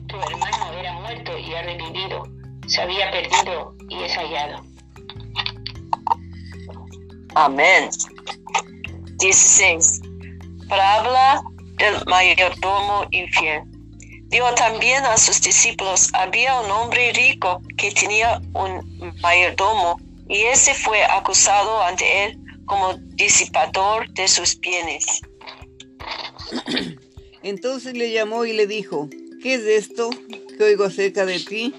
tu 0.07 0.19
hermano 0.21 0.73
era 0.79 0.93
muerto 0.93 1.37
y 1.37 1.53
ha 1.53 1.61
revivido, 1.63 2.27
se 2.67 2.81
había 2.81 3.11
perdido 3.11 3.75
y 3.89 4.03
es 4.03 4.15
hallado. 4.15 4.63
Amén. 7.35 7.89
16. 9.17 10.01
Parábola 10.67 11.41
del 11.77 11.95
mayordomo 12.07 13.05
infiel. 13.11 13.63
Dijo 14.29 14.53
también 14.53 15.05
a 15.05 15.17
sus 15.17 15.41
discípulos, 15.41 16.09
había 16.13 16.59
un 16.59 16.69
hombre 16.69 17.11
rico 17.13 17.61
que 17.77 17.91
tenía 17.91 18.39
un 18.53 19.15
mayordomo 19.21 19.99
y 20.27 20.43
ese 20.43 20.73
fue 20.75 21.03
acusado 21.03 21.81
ante 21.83 22.25
él 22.25 22.39
como 22.69 22.93
disipador 23.15 24.07
de 24.13 24.27
sus 24.27 24.57
bienes. 24.59 25.21
Entonces 27.43 27.97
le 27.97 28.13
llamó 28.13 28.45
y 28.45 28.53
le 28.53 28.67
dijo, 28.67 29.09
¿qué 29.41 29.55
es 29.55 29.65
esto 29.65 30.09
que 30.57 30.63
oigo 30.63 30.85
acerca 30.85 31.25
de 31.25 31.39
ti? 31.39 31.73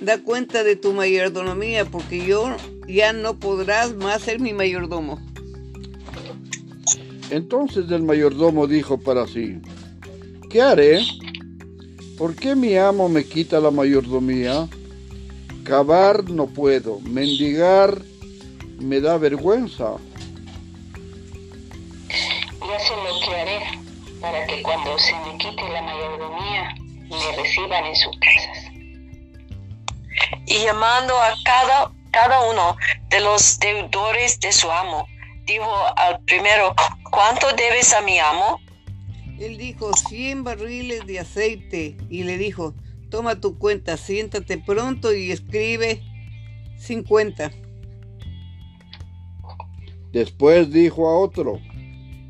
Da 0.00 0.22
cuenta 0.22 0.62
de 0.62 0.76
tu 0.76 0.92
mayordomía, 0.92 1.86
porque 1.86 2.24
yo 2.24 2.54
ya 2.86 3.12
no 3.12 3.38
podrás 3.38 3.94
más 3.96 4.22
ser 4.22 4.38
mi 4.38 4.52
mayordomo. 4.52 5.18
Entonces 7.30 7.90
el 7.90 8.02
mayordomo 8.02 8.66
dijo 8.66 8.98
para 8.98 9.26
sí, 9.26 9.58
¿qué 10.50 10.60
haré? 10.60 11.00
¿Por 12.18 12.34
qué 12.34 12.54
mi 12.54 12.76
amo 12.76 13.08
me 13.08 13.24
quita 13.24 13.58
la 13.58 13.70
mayordomía? 13.70 14.68
Cavar 15.64 16.30
no 16.30 16.46
puedo, 16.46 17.00
mendigar 17.00 18.00
me 18.78 19.00
da 19.00 19.18
vergüenza. 19.18 19.96
Para 24.26 24.44
que 24.46 24.60
cuando 24.62 24.98
se 24.98 25.14
me 25.20 25.38
quite 25.38 25.62
la 25.68 25.82
mayordomía 25.82 26.74
me 27.08 27.36
reciban 27.36 27.84
en 27.84 27.94
sus 27.94 28.18
casas. 28.18 28.72
Y 30.46 30.64
llamando 30.64 31.14
a 31.16 31.32
cada, 31.44 31.92
cada 32.10 32.40
uno 32.50 32.76
de 33.08 33.20
los 33.20 33.60
deudores 33.60 34.40
de 34.40 34.50
su 34.50 34.70
amo, 34.70 35.06
dijo 35.44 35.70
al 35.96 36.18
primero, 36.24 36.74
¿cuánto 37.10 37.52
debes 37.52 37.94
a 37.94 38.00
mi 38.00 38.18
amo? 38.18 38.58
Él 39.38 39.58
dijo, 39.58 39.92
cien 40.08 40.42
barriles 40.42 41.06
de 41.06 41.20
aceite. 41.20 41.96
Y 42.10 42.24
le 42.24 42.36
dijo, 42.36 42.74
toma 43.10 43.40
tu 43.40 43.58
cuenta, 43.58 43.96
siéntate 43.96 44.58
pronto 44.58 45.14
y 45.14 45.30
escribe 45.30 46.02
cincuenta. 46.78 47.52
Después 50.10 50.72
dijo 50.72 51.08
a 51.08 51.16
otro, 51.16 51.60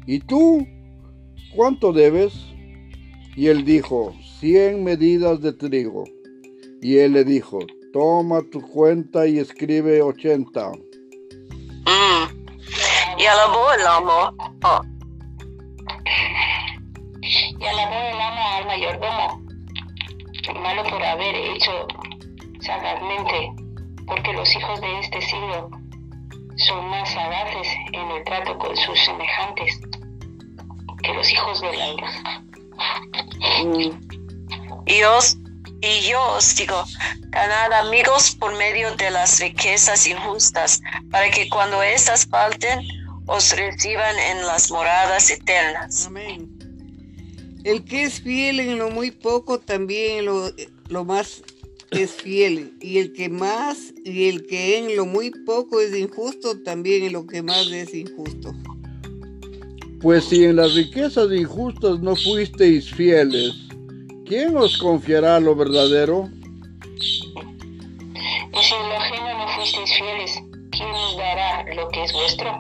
¿y 0.07 0.19
tú 0.19 0.67
cuánto 1.57 1.93
debes? 1.93 2.33
Y 3.35 3.49
él 3.49 3.65
dijo, 3.65 4.15
cien 4.39 4.85
medidas 4.85 5.41
de 5.41 5.53
trigo. 5.53 6.05
Y 6.81 6.99
él 6.99 7.15
le 7.15 7.25
dijo, 7.25 7.59
toma 7.93 8.43
tu 8.53 8.61
cuenta 8.61 9.27
y 9.27 9.39
escribe 9.39 10.01
ochenta. 10.03 10.71
Mm. 10.71 12.29
Y 13.19 13.25
alabó 13.25 13.73
el 13.73 13.87
amo. 13.87 14.37
Y 17.23 17.65
alabó 17.65 17.95
el 17.95 18.21
amo 18.21 18.51
al 18.53 18.67
mayordomo, 18.67 19.43
malo 20.63 20.85
por 20.85 21.03
haber 21.03 21.35
hecho 21.35 21.89
sagazmente, 22.61 23.51
porque 24.07 24.35
los 24.35 24.55
hijos 24.55 24.81
de 24.81 25.01
este 25.01 25.21
siglo 25.23 25.69
son 26.57 26.89
más 26.89 27.11
sagaces 27.11 27.67
en 27.93 28.09
el 28.11 28.23
trato 28.25 28.57
con 28.59 28.77
sus 28.77 29.01
semejantes 29.01 29.81
que 31.07 31.15
los 31.15 31.31
hijos 31.31 31.61
de 31.61 31.77
la 31.77 31.93
luz. 31.93 32.11
Y, 34.87 35.03
os, 35.03 35.37
y 35.81 36.09
yo 36.09 36.21
os 36.37 36.57
digo, 36.57 36.85
ganad 37.31 37.73
amigos 37.73 38.37
por 38.39 38.55
medio 38.57 38.95
de 38.97 39.11
las 39.11 39.41
riquezas 39.41 40.07
injustas, 40.07 40.81
para 41.11 41.31
que 41.31 41.49
cuando 41.49 41.83
éstas 41.83 42.27
falten, 42.27 42.81
os 43.27 43.57
reciban 43.57 44.17
en 44.19 44.47
las 44.47 44.71
moradas 44.71 45.31
eternas. 45.31 46.07
Amén. 46.07 46.53
El 47.65 47.85
que 47.85 48.05
es 48.05 48.21
fiel 48.21 48.61
en 48.61 48.79
lo 48.79 48.91
muy 48.91 49.11
poco, 49.11 49.59
también 49.59 50.19
en 50.19 50.27
lo, 50.27 50.53
lo 50.89 51.05
más 51.05 51.43
es 51.91 52.13
fiel. 52.13 52.77
Y 52.81 52.99
el 52.99 53.13
que 53.13 53.29
más 53.29 53.93
y 54.05 54.29
el 54.29 54.47
que 54.47 54.79
en 54.79 54.97
lo 54.97 55.05
muy 55.05 55.31
poco 55.31 55.81
es 55.81 55.95
injusto, 55.97 56.63
también 56.63 57.03
en 57.03 57.13
lo 57.13 57.27
que 57.27 57.43
más 57.43 57.67
es 57.73 57.93
injusto. 57.93 58.55
Pues 60.07 60.27
si 60.27 60.45
en 60.45 60.55
las 60.55 60.75
riquezas 60.75 61.33
injustas 61.33 61.99
no 61.99 62.15
fuisteis 62.15 62.89
fieles, 62.95 63.55
¿quién 64.25 64.57
os 64.57 64.79
confiará 64.79 65.41
lo 65.41 65.57
verdadero? 65.57 66.31
Y 67.35 68.63
si 68.63 68.73
en 68.73 68.89
lo 68.89 68.97
ajeno 68.97 69.37
no 69.37 69.49
fuisteis 69.57 69.93
fieles, 69.99 70.39
¿quién 70.71 70.89
os 70.91 71.17
dará 71.17 71.65
lo 71.75 71.89
que 71.89 72.05
es 72.05 72.13
vuestro? 72.13 72.57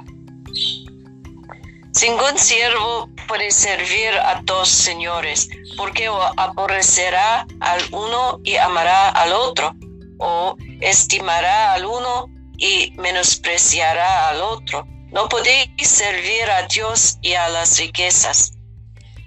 Ningún 2.03 2.37
siervo 2.37 3.09
puede 3.29 3.53
servir 3.53 4.11
a 4.25 4.43
dos 4.45 4.69
señores, 4.69 5.49
porque 5.77 6.09
o 6.09 6.21
aborrecerá 6.37 7.47
al 7.61 7.81
uno 7.93 8.41
y 8.43 8.57
amará 8.57 9.11
al 9.11 9.33
otro, 9.33 9.73
o 10.19 10.57
estimará 10.81 11.75
al 11.75 11.87
uno 11.87 12.29
y 12.59 12.93
menospreciará 12.97 14.31
al 14.31 14.41
otro. 14.41 14.96
No 15.13 15.29
podéis 15.29 15.69
servir 15.87 16.51
a 16.51 16.67
Dios 16.67 17.19
y 17.23 17.33
a 17.35 17.49
las 17.49 17.79
riquezas. 17.79 18.53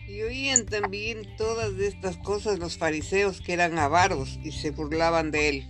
Y 0.08 0.22
oían 0.22 0.66
también 0.66 1.22
todas 1.38 1.72
estas 1.80 2.18
cosas 2.18 2.60
los 2.60 2.78
fariseos 2.78 3.40
que 3.40 3.54
eran 3.54 3.80
avaros 3.80 4.38
y 4.44 4.52
se 4.52 4.72
burlaban 4.72 5.32
de 5.32 5.50
él. 5.50 5.68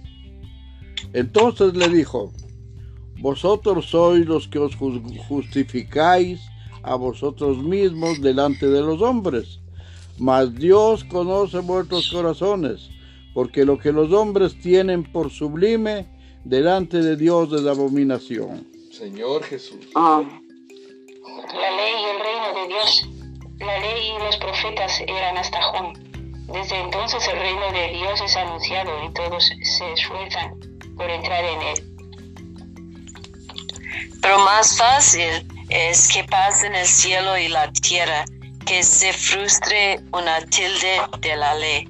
Entonces 1.13 1.75
le 1.75 1.87
dijo, 1.89 2.33
vosotros 3.19 3.85
sois 3.85 4.25
los 4.25 4.47
que 4.47 4.59
os 4.59 4.75
justificáis 5.27 6.39
a 6.83 6.95
vosotros 6.95 7.57
mismos 7.63 8.21
delante 8.21 8.67
de 8.67 8.81
los 8.81 9.01
hombres, 9.01 9.59
mas 10.17 10.55
Dios 10.55 11.03
conoce 11.03 11.59
vuestros 11.59 12.09
corazones, 12.11 12.89
porque 13.33 13.63
lo 13.63 13.77
que 13.77 13.91
los 13.91 14.11
hombres 14.11 14.59
tienen 14.59 15.03
por 15.03 15.29
sublime 15.29 16.07
delante 16.45 17.01
de 17.01 17.15
Dios 17.15 17.53
es 17.53 17.65
abominación. 17.67 18.68
Señor 18.99 19.43
Jesús. 19.45 19.87
La 19.95 20.19
ley 20.19 21.93
y 21.95 22.05
el 22.05 22.19
reino 22.19 22.53
de 22.53 22.67
Dios, 22.67 23.07
la 23.59 23.79
ley 23.79 24.11
y 24.13 24.19
los 24.25 24.35
profetas 24.35 24.99
eran 25.07 25.37
hasta 25.37 25.61
Juan. 25.61 25.93
Desde 26.51 26.81
entonces 26.81 27.25
el 27.29 27.39
reino 27.39 27.71
de 27.71 27.93
Dios 27.93 28.19
es 28.19 28.35
anunciado 28.35 28.91
y 29.05 29.13
todos 29.13 29.45
se 29.45 29.93
esfuerzan 29.93 30.59
por 30.97 31.09
entrar 31.09 31.45
en 31.45 31.61
él. 31.61 31.79
Pero 34.21 34.37
más 34.39 34.77
fácil 34.77 35.47
es 35.69 36.11
que 36.11 36.25
pasen 36.25 36.75
el 36.75 36.85
cielo 36.85 37.37
y 37.37 37.47
la 37.47 37.71
tierra, 37.71 38.25
que 38.65 38.83
se 38.83 39.13
frustre 39.13 40.01
una 40.11 40.45
tilde 40.47 40.99
de 41.21 41.37
la 41.37 41.53
ley. 41.53 41.87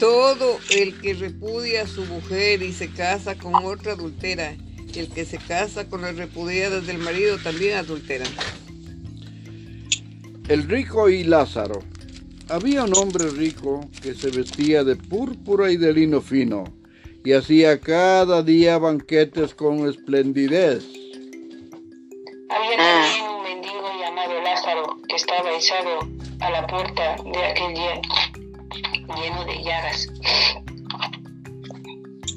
Todo 0.00 0.58
el 0.70 1.00
que 1.00 1.14
repudia 1.14 1.82
a 1.82 1.86
su 1.86 2.04
mujer 2.06 2.60
y 2.60 2.72
se 2.72 2.92
casa 2.92 3.36
con 3.36 3.54
otra 3.54 3.92
adultera, 3.92 4.56
el 5.00 5.08
que 5.08 5.24
se 5.24 5.38
casa 5.38 5.88
con 5.88 6.02
las 6.02 6.16
repudiadas 6.16 6.86
del 6.86 6.98
marido 6.98 7.38
también 7.38 7.76
adulteran. 7.78 8.28
El 10.48 10.68
rico 10.68 11.08
y 11.08 11.24
Lázaro. 11.24 11.80
Había 12.48 12.84
un 12.84 12.94
hombre 12.96 13.30
rico 13.30 13.88
que 14.02 14.14
se 14.14 14.30
vestía 14.30 14.84
de 14.84 14.96
púrpura 14.96 15.70
y 15.70 15.76
de 15.76 15.92
lino 15.92 16.20
fino, 16.20 16.64
y 17.24 17.32
hacía 17.32 17.80
cada 17.80 18.42
día 18.42 18.78
banquetes 18.78 19.54
con 19.54 19.88
esplendidez. 19.88 20.84
Había 22.50 22.76
también 22.76 23.30
un 23.30 23.42
mendigo 23.44 23.88
llamado 23.98 24.42
Lázaro 24.42 24.96
que 25.08 25.16
estaba 25.16 25.56
echado 25.56 26.00
a 26.40 26.50
la 26.50 26.66
puerta 26.66 27.16
de 27.32 27.44
aquel 27.44 27.74
día 27.74 28.02
lleno 29.16 29.44
de 29.44 29.62
llagas. 29.62 30.08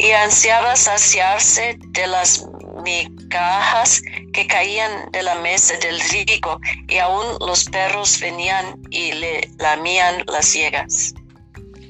Y 0.06 0.12
ansiaba 0.12 0.76
saciarse 0.76 1.80
de 1.90 2.06
las 2.06 2.48
migajas 2.84 4.04
que 4.34 4.46
caían 4.46 5.12
de 5.12 5.24
la 5.24 5.34
mesa 5.42 5.74
del 5.80 6.00
rico, 6.12 6.60
y 6.88 6.98
aún 6.98 7.26
los 7.40 7.66
perros 7.66 8.20
venían 8.22 8.80
y 8.92 9.14
le 9.14 9.50
lamían 9.58 10.24
las 10.28 10.54
llagas. 10.54 11.16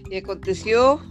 Y 0.10 0.16
aconteció 0.16 1.02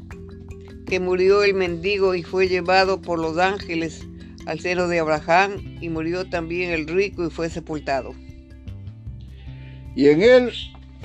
que 0.87 0.99
murió 0.99 1.43
el 1.43 1.53
mendigo 1.53 2.15
y 2.15 2.23
fue 2.23 2.49
llevado 2.49 3.03
por 3.03 3.19
los 3.19 3.37
ángeles 3.37 4.07
al 4.47 4.61
seno 4.61 4.89
de 4.89 5.01
Abraham, 5.01 5.79
y 5.83 5.91
murió 5.91 6.29
también 6.31 6.71
el 6.71 6.87
rico 6.87 7.27
y 7.27 7.31
fue 7.31 7.51
sepultado. 7.51 8.15
Y 9.95 10.09
en 10.09 10.23
él 10.23 10.53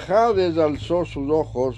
Hades 0.07 0.57
alzó 0.57 1.03
sus 1.03 1.29
ojos, 1.29 1.77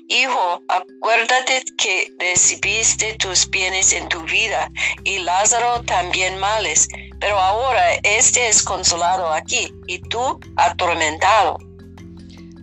Hijo, 0.13 0.61
acuérdate 0.67 1.63
que 1.77 2.13
recibiste 2.19 3.15
tus 3.17 3.49
bienes 3.49 3.93
en 3.93 4.09
tu 4.09 4.21
vida 4.23 4.69
y 5.05 5.19
Lázaro 5.19 5.83
también 5.85 6.37
males, 6.37 6.89
pero 7.21 7.39
ahora 7.39 7.81
este 8.03 8.49
es 8.49 8.61
consolado 8.61 9.31
aquí 9.31 9.73
y 9.87 9.99
tú 9.99 10.37
atormentado. 10.57 11.59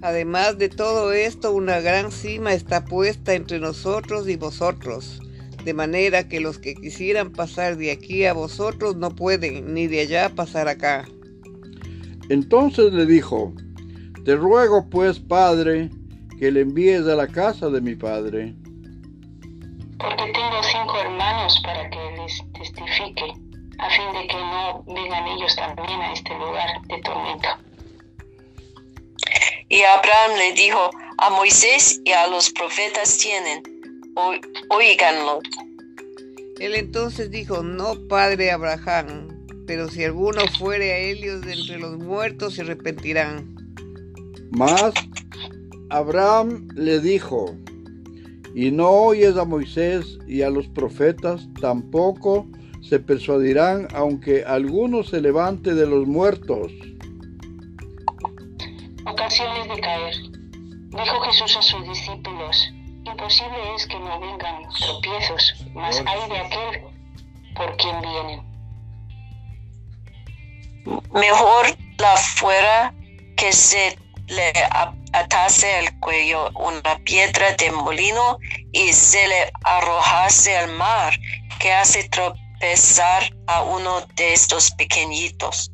Además 0.02 0.58
de 0.58 0.68
todo 0.68 1.14
esto, 1.14 1.54
una 1.54 1.80
gran 1.80 2.12
cima 2.12 2.52
está 2.52 2.84
puesta 2.84 3.32
entre 3.32 3.58
nosotros 3.60 4.28
y 4.28 4.36
vosotros, 4.36 5.18
de 5.64 5.72
manera 5.72 6.28
que 6.28 6.40
los 6.40 6.58
que 6.58 6.74
quisieran 6.74 7.32
pasar 7.32 7.78
de 7.78 7.92
aquí 7.92 8.26
a 8.26 8.34
vosotros 8.34 8.96
no 8.96 9.16
pueden, 9.16 9.72
ni 9.72 9.86
de 9.86 10.00
allá 10.00 10.28
pasar 10.34 10.68
acá. 10.68 11.08
Entonces 12.28 12.92
le 12.92 13.06
dijo, 13.06 13.54
Te 14.26 14.36
ruego 14.36 14.90
pues, 14.90 15.18
Padre, 15.18 15.88
que 16.38 16.50
le 16.50 16.60
envíes 16.60 17.06
a 17.06 17.16
la 17.16 17.26
casa 17.26 17.68
de 17.68 17.80
mi 17.80 17.94
padre. 17.94 18.54
Porque 19.98 20.32
tengo 20.32 20.62
cinco 20.62 21.00
hermanos 21.00 21.60
para 21.64 21.90
que 21.90 21.98
les 22.16 22.42
testifique, 22.52 23.32
a 23.78 23.90
fin 23.90 24.12
de 24.12 24.28
que 24.28 24.36
no 24.36 24.84
vengan 24.86 25.26
ellos 25.26 25.56
también 25.56 26.00
a 26.00 26.12
este 26.12 26.30
lugar 26.34 26.68
de 26.86 26.98
tormento. 27.02 27.48
Y 29.68 29.82
Abraham 29.82 30.38
le 30.38 30.52
dijo, 30.54 30.90
a 31.18 31.30
Moisés 31.30 32.00
y 32.04 32.12
a 32.12 32.28
los 32.28 32.50
profetas 32.50 33.18
tienen, 33.18 33.62
oíganlo. 34.70 35.40
Él 36.60 36.74
entonces 36.74 37.30
dijo, 37.30 37.62
no, 37.62 37.94
padre 38.08 38.50
Abraham, 38.50 39.28
pero 39.66 39.88
si 39.88 40.04
alguno 40.04 40.40
fuere 40.58 40.92
a 40.92 40.98
ellos 40.98 41.42
de 41.42 41.52
entre 41.54 41.78
los 41.78 41.98
muertos 41.98 42.54
se 42.54 42.62
arrepentirán. 42.62 43.54
Mas 44.50 44.94
Abraham 45.90 46.68
le 46.74 47.00
dijo, 47.00 47.54
y 48.54 48.70
no 48.70 48.90
oyes 48.90 49.36
a 49.36 49.44
Moisés 49.44 50.18
y 50.26 50.42
a 50.42 50.50
los 50.50 50.68
profetas, 50.68 51.48
tampoco 51.60 52.46
se 52.82 52.98
persuadirán 53.00 53.88
aunque 53.94 54.44
alguno 54.44 55.02
se 55.02 55.20
levante 55.20 55.74
de 55.74 55.86
los 55.86 56.06
muertos. 56.06 56.72
Ocasiones 59.06 59.68
de 59.68 59.80
caer. 59.80 60.14
Dijo 60.90 61.20
Jesús 61.20 61.56
a 61.56 61.62
sus 61.62 61.88
discípulos, 61.88 62.72
imposible 63.04 63.74
es 63.76 63.86
que 63.86 63.98
no 63.98 64.20
vengan 64.20 64.62
tropiezos, 64.80 65.66
mas 65.74 66.02
hay 66.06 66.28
de 66.28 66.38
aquel 66.38 66.82
por 67.54 67.76
quien 67.76 68.00
vienen. 68.00 68.48
Mejor 71.12 71.66
la 71.98 72.16
fuera 72.16 72.94
que 73.36 73.52
se 73.52 73.98
le 74.28 74.52
atase 75.12 75.66
al 75.74 75.98
cuello 76.00 76.50
una 76.54 76.98
piedra 77.04 77.54
de 77.58 77.70
molino 77.70 78.38
y 78.72 78.92
se 78.92 79.26
le 79.26 79.50
arrojase 79.64 80.56
al 80.56 80.72
mar, 80.76 81.14
que 81.60 81.72
hace 81.72 82.08
tropezar 82.08 83.22
a 83.46 83.62
uno 83.62 84.06
de 84.16 84.32
estos 84.32 84.70
pequeñitos. 84.72 85.72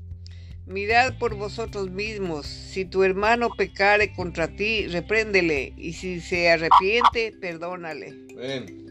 Mirad 0.66 1.18
por 1.18 1.34
vosotros 1.34 1.90
mismos, 1.90 2.46
si 2.46 2.86
tu 2.86 3.02
hermano 3.02 3.50
pecare 3.50 4.12
contra 4.14 4.48
ti, 4.48 4.86
repréndele, 4.86 5.74
y 5.76 5.92
si 5.92 6.20
se 6.20 6.50
arrepiente, 6.50 7.32
perdónale. 7.38 8.14
Amén. 8.32 8.84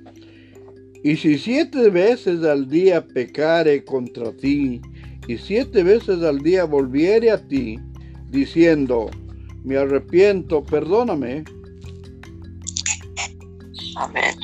Y 1.04 1.18
si 1.18 1.38
siete 1.38 1.90
veces 1.90 2.44
al 2.44 2.70
día 2.70 3.06
pecare 3.06 3.84
contra 3.84 4.32
ti, 4.38 4.82
y 5.28 5.38
siete 5.38 5.84
veces 5.84 6.22
al 6.22 6.40
día 6.40 6.64
volviere 6.66 7.32
a 7.32 7.46
ti, 7.48 7.80
diciendo, 8.30 9.10
me 9.64 9.78
arrepiento, 9.78 10.64
perdóname, 10.64 11.44
Amén. 13.96 14.36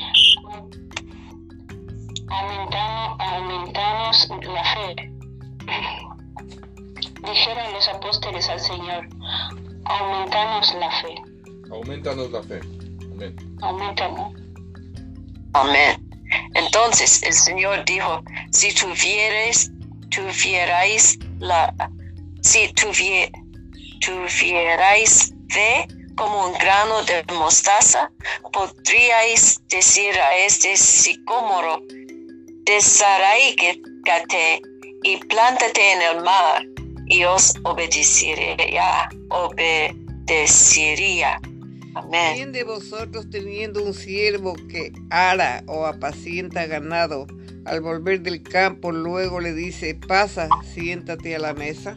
Aumentamos, 2.28 3.16
aumentamos 3.20 4.28
la 4.44 4.64
fe. 4.74 5.12
Dijeron 7.22 7.72
los 7.74 7.88
apóstoles 7.88 8.48
al 8.48 8.60
Señor, 8.60 9.08
aumentamos 9.84 10.74
la 10.78 10.90
fe, 11.02 11.14
Aumentanos 11.70 12.30
la 12.30 12.42
fe. 12.44 12.60
Amén. 13.12 13.36
aumentamos. 13.60 14.34
Amén. 15.54 16.08
Entonces 16.54 17.22
el 17.24 17.32
Señor 17.32 17.84
dijo, 17.84 18.22
si 18.52 18.72
tuvierais, 18.74 19.70
tuvierais 20.10 21.18
la, 21.40 21.74
si 22.42 22.68
tuvie- 22.74 23.30
tuvierais 24.00 25.32
fe 25.48 25.86
como 26.16 26.48
un 26.48 26.58
grano 26.58 27.04
de 27.04 27.22
mostaza, 27.34 28.10
podríais 28.52 29.60
decir 29.68 30.18
a 30.18 30.36
este 30.36 30.76
sicómoro, 30.76 31.80
desarraígate 32.64 34.60
y 35.02 35.16
plántate 35.16 35.92
en 35.92 36.02
el 36.02 36.20
mar, 36.22 36.62
y 37.06 37.24
os 37.24 37.54
obedecería, 37.62 39.08
obedecería. 39.30 41.40
Amén. 41.94 42.34
¿Quién 42.34 42.52
de 42.52 42.64
vosotros 42.64 43.30
teniendo 43.30 43.82
un 43.82 43.94
siervo 43.94 44.54
que 44.68 44.92
ara 45.10 45.64
o 45.66 45.86
apacienta 45.86 46.66
ganado, 46.66 47.26
al 47.64 47.80
volver 47.80 48.20
del 48.20 48.42
campo 48.42 48.92
luego 48.92 49.40
le 49.40 49.54
dice, 49.54 49.94
pasa, 49.94 50.50
siéntate 50.72 51.34
a 51.34 51.38
la 51.38 51.54
mesa? 51.54 51.96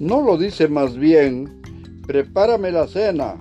No 0.00 0.20
lo 0.20 0.36
dice 0.36 0.68
más 0.68 0.96
bien, 0.96 1.62
prepárame 2.06 2.70
la 2.70 2.86
cena, 2.86 3.38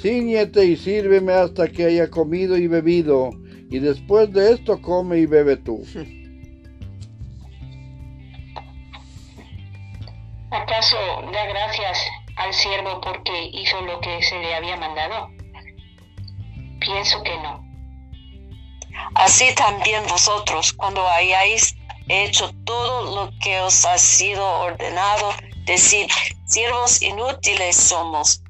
ciñete 0.00 0.64
y 0.64 0.76
sírveme 0.76 1.32
hasta 1.32 1.68
que 1.68 1.86
haya 1.86 2.10
comido 2.10 2.56
y 2.56 2.66
bebido, 2.66 3.30
y 3.70 3.78
después 3.78 4.32
de 4.32 4.52
esto 4.52 4.80
come 4.82 5.18
y 5.18 5.26
bebe 5.26 5.56
tú. 5.56 5.82
¿Acaso 10.50 10.96
da 11.32 11.46
gracias 11.46 11.98
al 12.36 12.52
siervo 12.52 13.00
porque 13.00 13.50
hizo 13.52 13.80
lo 13.82 14.00
que 14.00 14.20
se 14.22 14.38
le 14.38 14.54
había 14.54 14.76
mandado? 14.76 15.30
Pienso 16.80 17.22
que 17.22 17.36
no. 17.38 17.64
Así 19.14 19.54
también 19.54 20.02
vosotros, 20.08 20.72
cuando 20.72 21.06
hayáis 21.08 21.76
hecho 22.08 22.50
todo 22.64 23.14
lo 23.14 23.30
que 23.38 23.60
os 23.60 23.84
ha 23.84 23.96
sido 23.98 24.44
ordenado, 24.44 25.32
decid, 25.70 26.06
siervos 26.46 27.00
inútiles 27.00 27.76
somos, 27.76 28.42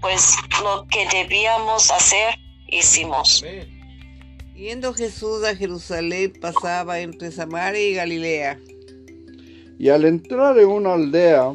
pues 0.00 0.36
lo 0.62 0.86
que 0.88 1.08
debíamos 1.08 1.90
hacer, 1.90 2.34
hicimos. 2.68 3.42
Amén. 3.42 3.78
Yendo 4.54 4.94
Jesús 4.94 5.44
a 5.44 5.56
Jerusalén 5.56 6.32
pasaba 6.40 7.00
entre 7.00 7.32
Samaria 7.32 7.80
y 7.80 7.94
Galilea. 7.94 8.58
Y 9.78 9.88
al 9.88 10.04
entrar 10.04 10.58
en 10.58 10.68
una 10.68 10.94
aldea, 10.94 11.52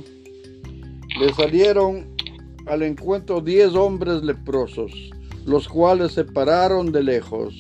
le 1.20 1.34
salieron 1.34 2.16
al 2.68 2.84
encuentro 2.84 3.40
diez 3.42 3.76
hombres 3.76 4.24
leprosos, 4.24 4.92
los 5.46 5.68
cuales 5.68 6.14
se 6.14 6.24
pararon 6.24 6.92
de 6.92 7.04
lejos. 7.04 7.54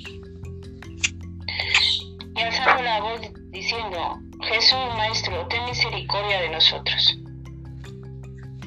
Y 2.35 2.41
alzando 2.41 2.83
la 2.83 3.01
voz 3.01 3.21
diciendo, 3.51 4.19
Jesús 4.41 4.79
Maestro, 4.97 5.47
ten 5.47 5.65
misericordia 5.65 6.41
de 6.41 6.49
nosotros. 6.51 7.22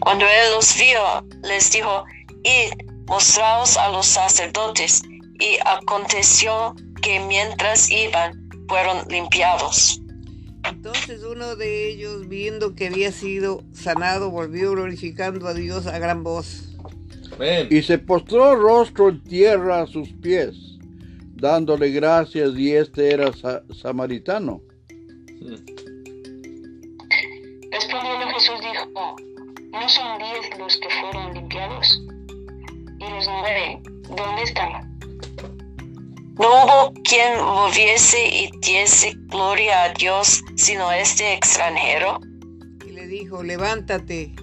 Cuando 0.07 0.25
él 0.25 0.53
los 0.55 0.73
vio, 0.79 1.27
les 1.43 1.73
dijo, 1.73 2.05
id, 2.45 2.73
mostraos 3.09 3.77
a 3.77 3.91
los 3.91 4.07
sacerdotes. 4.07 5.03
Y 5.41 5.59
aconteció 5.67 6.77
que 7.03 7.19
mientras 7.27 7.91
iban, 7.91 8.49
fueron 8.69 8.99
limpiados. 9.09 10.01
Entonces 10.63 11.25
uno 11.25 11.57
de 11.57 11.91
ellos, 11.91 12.29
viendo 12.29 12.77
que 12.77 12.87
había 12.87 13.11
sido 13.11 13.65
sanado, 13.73 14.31
volvió 14.31 14.71
glorificando 14.71 15.49
a 15.49 15.55
Dios 15.55 15.89
a 15.89 15.99
gran 15.99 16.23
voz. 16.23 16.69
Amén. 17.33 17.67
Y 17.69 17.83
se 17.83 17.99
postró 17.99 18.55
rostro 18.55 19.09
en 19.09 19.25
tierra 19.25 19.83
a 19.83 19.87
sus 19.89 20.09
pies, 20.23 20.55
dándole 21.35 21.91
gracias, 21.91 22.57
y 22.57 22.77
este 22.77 23.13
era 23.13 23.33
sa- 23.33 23.65
samaritano. 23.75 24.61
Respondiendo 27.73 28.27
Jesús 28.35 28.61
dijo, 28.61 29.17
¿no 29.87 29.93
son 29.93 30.19
diez 30.19 30.59
los 30.59 30.77
que 30.79 30.89
fueron 31.01 31.33
limpiados? 31.33 32.03
Y 32.99 33.09
los 33.09 33.29
nueve, 33.29 33.81
¿dónde 34.09 34.43
están? 34.43 34.99
No 36.41 36.65
hubo 36.65 36.93
quien 37.05 37.39
volviese 37.39 38.19
y 38.27 38.51
diese 38.63 39.13
gloria 39.29 39.85
a 39.85 39.93
Dios, 39.93 40.43
sino 40.57 40.91
este 40.91 41.35
extranjero. 41.35 42.19
Y 42.85 42.91
le 42.95 43.07
dijo, 43.07 43.45
levántate, 43.45 44.35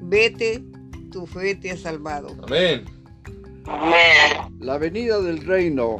vete, 0.00 0.64
tu 1.12 1.26
fe 1.26 1.54
te 1.56 1.72
ha 1.72 1.76
salvado. 1.76 2.34
Amén. 2.44 2.86
Amén. 3.66 4.56
La 4.58 4.78
venida 4.78 5.20
del 5.20 5.44
reino. 5.44 5.98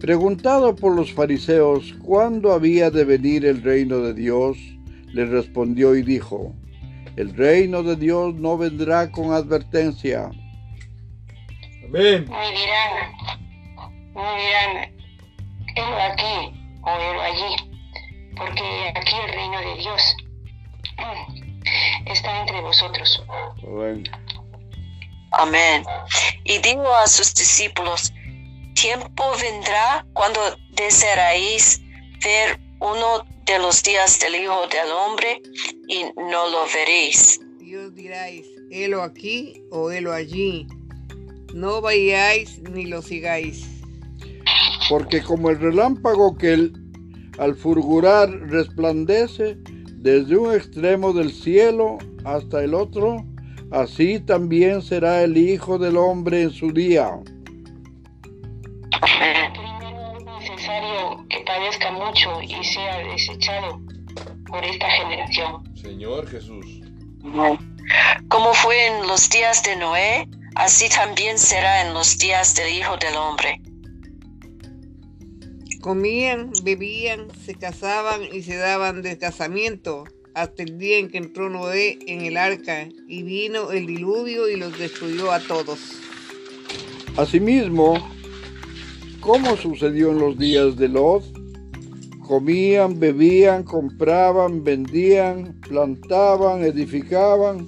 Preguntado 0.00 0.74
por 0.74 0.96
los 0.96 1.12
fariseos 1.12 1.92
cuándo 2.02 2.50
había 2.50 2.90
de 2.90 3.04
venir 3.04 3.44
el 3.44 3.62
reino 3.62 3.98
de 3.98 4.14
Dios, 4.14 4.56
le 5.12 5.26
respondió 5.26 5.94
y 5.94 6.02
dijo, 6.02 6.54
el 7.16 7.34
reino 7.36 7.82
de 7.82 7.96
Dios 7.96 8.34
no 8.34 8.56
vendrá 8.56 9.10
con 9.10 9.32
advertencia, 9.32 10.30
Amén. 11.84 12.26
Me 12.26 12.50
dirán, 12.52 13.12
me 14.14 14.22
dirán, 14.40 14.94
helo 15.76 16.00
aquí 16.00 16.80
o 16.82 16.90
helo 16.90 17.20
allí, 17.20 17.56
porque 18.34 18.92
aquí 18.94 19.14
el 19.26 19.32
reino 19.34 19.60
de 19.60 19.74
Dios 19.76 20.16
mm, 20.96 22.10
está 22.10 22.40
entre 22.40 22.62
vosotros. 22.62 23.22
Amén. 23.62 24.04
Amén. 25.32 25.84
Y 26.44 26.58
dijo 26.58 26.94
a 26.94 27.06
sus 27.06 27.34
discípulos, 27.34 28.10
tiempo 28.74 29.24
vendrá 29.38 30.06
cuando 30.14 30.40
desearéis 30.70 31.82
ver 32.24 32.58
uno 32.80 33.26
de 33.46 33.58
los 33.58 33.82
días 33.82 34.18
del 34.20 34.42
Hijo 34.42 34.66
del 34.68 34.90
Hombre 34.92 35.42
y 35.88 36.04
no 36.16 36.48
lo 36.50 36.64
veréis. 36.72 37.40
Y 37.60 37.74
os 37.76 37.94
diráis, 37.94 38.46
helo 38.70 39.02
aquí 39.02 39.62
o 39.70 39.90
helo 39.90 40.12
allí. 40.12 40.66
No 41.54 41.80
vayáis 41.80 42.60
ni 42.60 42.86
lo 42.86 43.02
sigáis. 43.02 43.66
Porque 44.88 45.22
como 45.22 45.50
el 45.50 45.58
relámpago 45.58 46.36
que 46.36 46.52
el, 46.52 46.72
al 47.38 47.54
fulgurar 47.54 48.30
resplandece 48.48 49.56
desde 49.96 50.36
un 50.36 50.54
extremo 50.54 51.12
del 51.12 51.32
cielo 51.32 51.98
hasta 52.24 52.62
el 52.62 52.74
otro, 52.74 53.24
así 53.70 54.20
también 54.20 54.82
será 54.82 55.22
el 55.22 55.36
Hijo 55.36 55.78
del 55.78 55.96
Hombre 55.96 56.42
en 56.42 56.50
su 56.50 56.72
día. 56.72 57.18
Necesario 60.72 61.26
que 61.28 61.40
padezca 61.40 61.92
mucho 61.92 62.40
y 62.42 62.64
sea 62.64 62.98
desechado 62.98 63.80
por 64.46 64.64
esta 64.64 64.88
generación. 64.90 65.62
Señor 65.76 66.26
Jesús. 66.26 66.80
Como 68.28 68.54
fue 68.54 68.86
en 68.86 69.06
los 69.06 69.28
días 69.28 69.62
de 69.64 69.76
Noé, 69.76 70.28
así 70.54 70.88
también 70.88 71.38
será 71.38 71.82
en 71.86 71.92
los 71.92 72.16
días 72.16 72.54
del 72.54 72.72
Hijo 72.72 72.96
del 72.96 73.16
Hombre. 73.16 73.60
Comían, 75.82 76.52
bebían, 76.62 77.28
se 77.44 77.54
casaban 77.54 78.22
y 78.32 78.42
se 78.42 78.56
daban 78.56 79.02
de 79.02 79.18
casamiento 79.18 80.04
hasta 80.34 80.62
el 80.62 80.78
día 80.78 80.98
en 80.98 81.10
que 81.10 81.18
entró 81.18 81.50
Noé 81.50 81.98
en 82.06 82.22
el 82.22 82.38
arca 82.38 82.88
y 83.08 83.22
vino 83.24 83.72
el 83.72 83.86
diluvio 83.86 84.48
y 84.48 84.56
los 84.56 84.78
destruyó 84.78 85.32
a 85.32 85.40
todos. 85.40 85.78
Asimismo, 87.18 87.94
como 89.22 89.56
sucedió 89.56 90.10
en 90.10 90.18
los 90.18 90.36
días 90.36 90.76
de 90.76 90.88
Lot, 90.88 91.22
comían, 92.26 92.98
bebían, 92.98 93.62
compraban, 93.62 94.64
vendían, 94.64 95.58
plantaban, 95.60 96.64
edificaban. 96.64 97.66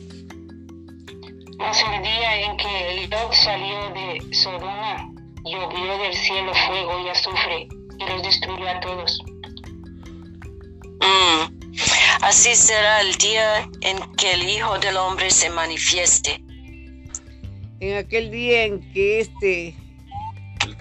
Mas 1.58 1.80
el 1.94 2.02
día 2.02 2.40
en 2.42 2.56
que 2.56 3.08
Lot 3.08 3.32
salió 3.32 3.78
de 3.94 4.34
Sodoma, 4.34 5.08
llovió 5.44 5.98
del 5.98 6.14
cielo 6.14 6.52
fuego 6.66 6.92
y 7.04 7.08
azufre 7.08 7.68
y 7.98 8.10
los 8.10 8.22
destruyó 8.22 8.68
a 8.68 8.80
todos. 8.80 9.18
Mm. 11.00 11.64
Así 12.22 12.54
será 12.56 13.00
el 13.00 13.14
día 13.14 13.68
en 13.82 13.98
que 14.16 14.32
el 14.32 14.48
Hijo 14.48 14.76
del 14.80 14.96
Hombre 14.96 15.30
se 15.30 15.50
manifieste. 15.50 16.42
En 17.78 17.96
aquel 17.98 18.30
día 18.32 18.64
en 18.64 18.80
que 18.92 19.20
este, 19.20 19.68
El 19.68 19.83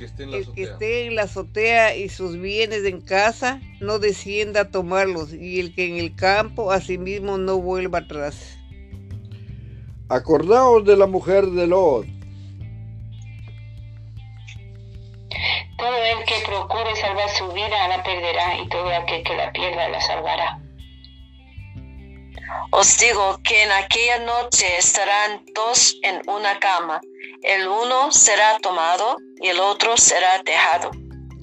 que 0.03 0.07
esté 0.07 0.23
en 0.23 0.31
la 0.31 0.37
el 0.37 0.43
que 0.43 0.63
azotea. 0.63 0.73
esté 0.73 1.05
en 1.05 1.15
la 1.15 1.21
azotea 1.23 1.95
y 1.95 2.09
sus 2.09 2.37
bienes 2.37 2.83
en 2.83 3.01
casa, 3.01 3.61
no 3.79 3.99
descienda 3.99 4.61
a 4.61 4.69
tomarlos, 4.69 5.33
y 5.33 5.59
el 5.59 5.73
que 5.73 5.87
en 5.87 5.97
el 5.97 6.15
campo 6.15 6.71
asimismo 6.71 7.37
no 7.37 7.59
vuelva 7.59 7.99
atrás. 7.99 8.57
Acordaos 10.09 10.83
de 10.85 10.97
la 10.97 11.07
mujer 11.07 11.45
de 11.47 11.67
Lot, 11.67 12.05
Todo 15.77 15.97
el 15.97 16.25
que 16.25 16.35
procure 16.45 16.95
salvar 16.95 17.29
su 17.29 17.51
vida 17.51 17.87
la 17.87 18.03
perderá 18.03 18.61
y 18.61 18.69
todo 18.69 18.87
aquel 18.87 19.23
que 19.23 19.35
la 19.35 19.51
pierda 19.51 19.89
la 19.89 19.99
salvará. 19.99 20.62
Os 22.71 22.97
digo 22.97 23.39
que 23.43 23.63
en 23.63 23.71
aquella 23.71 24.25
noche 24.25 24.65
estarán 24.77 25.45
dos 25.53 25.97
en 26.03 26.21
una 26.27 26.59
cama. 26.59 27.01
El 27.41 27.67
uno 27.67 28.11
será 28.11 28.57
tomado 28.61 29.17
y 29.41 29.47
el 29.47 29.59
otro 29.59 29.95
será 29.97 30.41
dejado. 30.45 30.91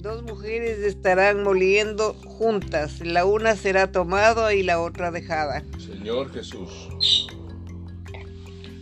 Dos 0.01 0.23
mujeres 0.23 0.79
estarán 0.79 1.43
moliendo 1.43 2.15
juntas, 2.25 2.99
la 3.01 3.23
una 3.23 3.55
será 3.55 3.91
tomada 3.91 4.53
y 4.53 4.63
la 4.63 4.81
otra 4.81 5.11
dejada. 5.11 5.63
Señor 5.77 6.33
Jesús. 6.33 7.27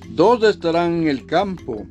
dos 0.08 0.44
estarán 0.44 1.02
en 1.04 1.08
el 1.10 1.26
campo, 1.26 1.86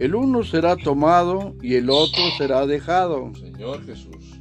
el 0.00 0.14
uno 0.14 0.42
será 0.42 0.76
tomado 0.76 1.54
y 1.62 1.76
el 1.76 1.88
otro 1.88 2.22
será 2.36 2.66
dejado. 2.66 3.32
Señor 3.34 3.86
Jesús. 3.86 4.40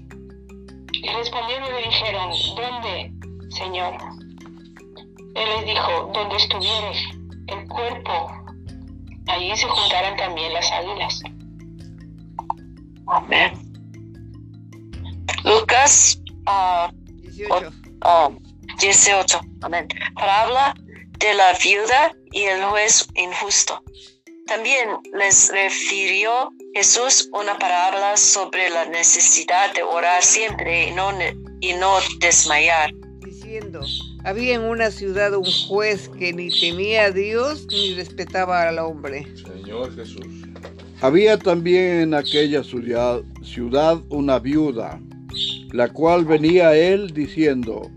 Y 0.92 1.08
respondieron 1.08 1.68
y 1.68 1.72
le 1.72 1.88
dijeron, 1.88 2.32
¿dónde, 2.58 3.56
Señor? 3.56 4.25
Él 5.36 5.50
les 5.58 5.66
dijo, 5.66 6.12
donde 6.14 6.36
estuviere 6.38 6.92
el 7.48 7.68
cuerpo, 7.68 8.32
allí 9.28 9.56
se 9.56 9.68
juntarán 9.68 10.16
también 10.18 10.54
las 10.54 10.72
águilas. 10.72 11.22
Amén. 13.08 13.52
Lucas 15.44 16.20
ah, 16.48 16.90
18. 17.22 17.72
ah, 18.02 18.30
18. 18.80 19.42
Amén. 19.62 19.88
Parábola 20.16 20.74
de 21.20 21.34
la 21.34 21.54
viuda 21.54 22.14
y 22.32 22.44
el 22.44 22.64
juez 22.64 23.08
injusto. 23.16 23.84
También 24.48 24.90
les 25.14 25.52
refirió 25.52 26.52
Jesús 26.74 27.30
una 27.34 27.58
parábola 27.58 28.16
sobre 28.16 28.70
la 28.70 28.86
necesidad 28.86 29.74
de 29.74 29.84
orar 29.84 30.22
siempre 30.22 30.88
y 30.90 30.92
no, 30.92 31.12
y 31.62 31.74
no 31.74 31.98
desmayar. 32.20 32.92
diciendo, 33.20 33.82
había 34.26 34.56
en 34.56 34.64
una 34.64 34.90
ciudad 34.90 35.36
un 35.36 35.46
juez 35.68 36.10
que 36.10 36.34
ni 36.34 36.50
temía 36.50 37.06
a 37.06 37.12
Dios 37.12 37.68
ni 37.70 37.94
respetaba 37.94 38.68
al 38.68 38.80
hombre. 38.80 39.28
Señor 39.36 39.96
Jesús. 39.96 40.26
Había 41.02 41.38
también 41.38 42.02
en 42.02 42.14
aquella 42.16 42.64
ciudad, 42.64 43.22
una 44.10 44.40
viuda, 44.40 45.00
la 45.74 45.88
cual 45.90 46.26
venía 46.26 46.70
a 46.70 46.76
él 46.76 47.14
diciendo, 47.14 47.92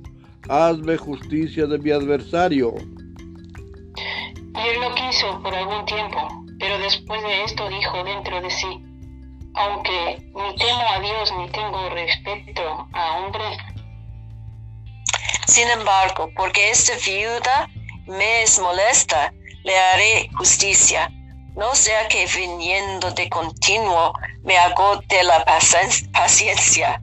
hazme 0.51 0.99
justicia 0.99 1.67
de 1.67 1.79
mi 1.79 1.93
adversario. 1.93 2.75
Y 2.77 4.69
él 4.69 4.81
lo 4.81 4.95
quiso 4.95 5.41
por 5.43 5.55
algún 5.55 5.87
tiempo, 5.87 6.19
pero 6.59 6.79
después 6.81 7.23
de 7.23 7.45
esto 7.45 7.69
dijo 7.71 8.05
dentro 8.05 8.43
de 8.43 8.51
sí, 8.51 8.67
aunque 9.55 10.17
ni 10.19 10.57
temo 10.57 10.85
a 10.95 11.01
Dios 11.01 11.33
ni 11.39 11.49
tengo 11.53 11.89
respeto 11.91 12.87
a 12.93 13.19
hombre, 13.19 13.45
Sin 15.49 15.67
embargo, 15.69 16.31
porque 16.37 16.71
esta 16.71 16.93
viuda 17.05 17.71
me 18.07 18.43
es 18.43 18.59
molesta, 18.61 19.33
le 19.65 19.77
haré 19.77 20.29
justicia. 20.37 21.11
No 21.57 21.75
sea 21.75 22.07
que 22.09 22.27
viniendo 22.37 23.11
de 23.13 23.29
continuo 23.31 24.13
me 24.45 24.57
agote 24.59 25.23
la 25.25 25.45
pacien- 25.45 26.11
paciencia. 26.13 27.01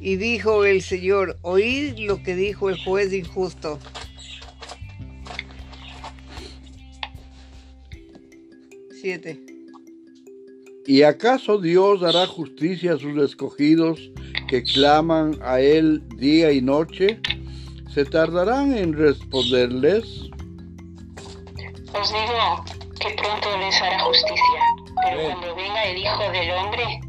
Y 0.00 0.14
dijo 0.16 0.64
el 0.64 0.80
Señor, 0.80 1.36
oíd 1.42 1.98
lo 1.98 2.22
que 2.22 2.36
dijo 2.36 2.70
el 2.70 2.82
juez 2.82 3.12
injusto. 3.12 3.80
Siete. 9.00 9.40
¿Y 10.86 11.02
acaso 11.02 11.58
Dios 11.58 12.02
hará 12.02 12.26
justicia 12.26 12.94
a 12.94 12.98
sus 12.98 13.18
escogidos 13.22 14.00
que 14.48 14.62
claman 14.62 15.38
a 15.42 15.60
Él 15.60 16.02
día 16.16 16.50
y 16.50 16.60
noche? 16.60 17.20
¿Se 17.94 18.04
tardarán 18.04 18.76
en 18.76 18.92
responderles? 18.92 20.28
os 21.94 22.12
digo 22.12 22.64
que 23.00 23.10
pronto 23.14 23.58
les 23.58 23.80
hará 23.82 23.98
justicia, 24.00 24.60
pero 25.02 25.22
cuando 25.22 25.54
venga 25.56 25.84
el 25.84 25.98
Hijo 25.98 26.30
del 26.32 26.50
Hombre, 26.52 27.00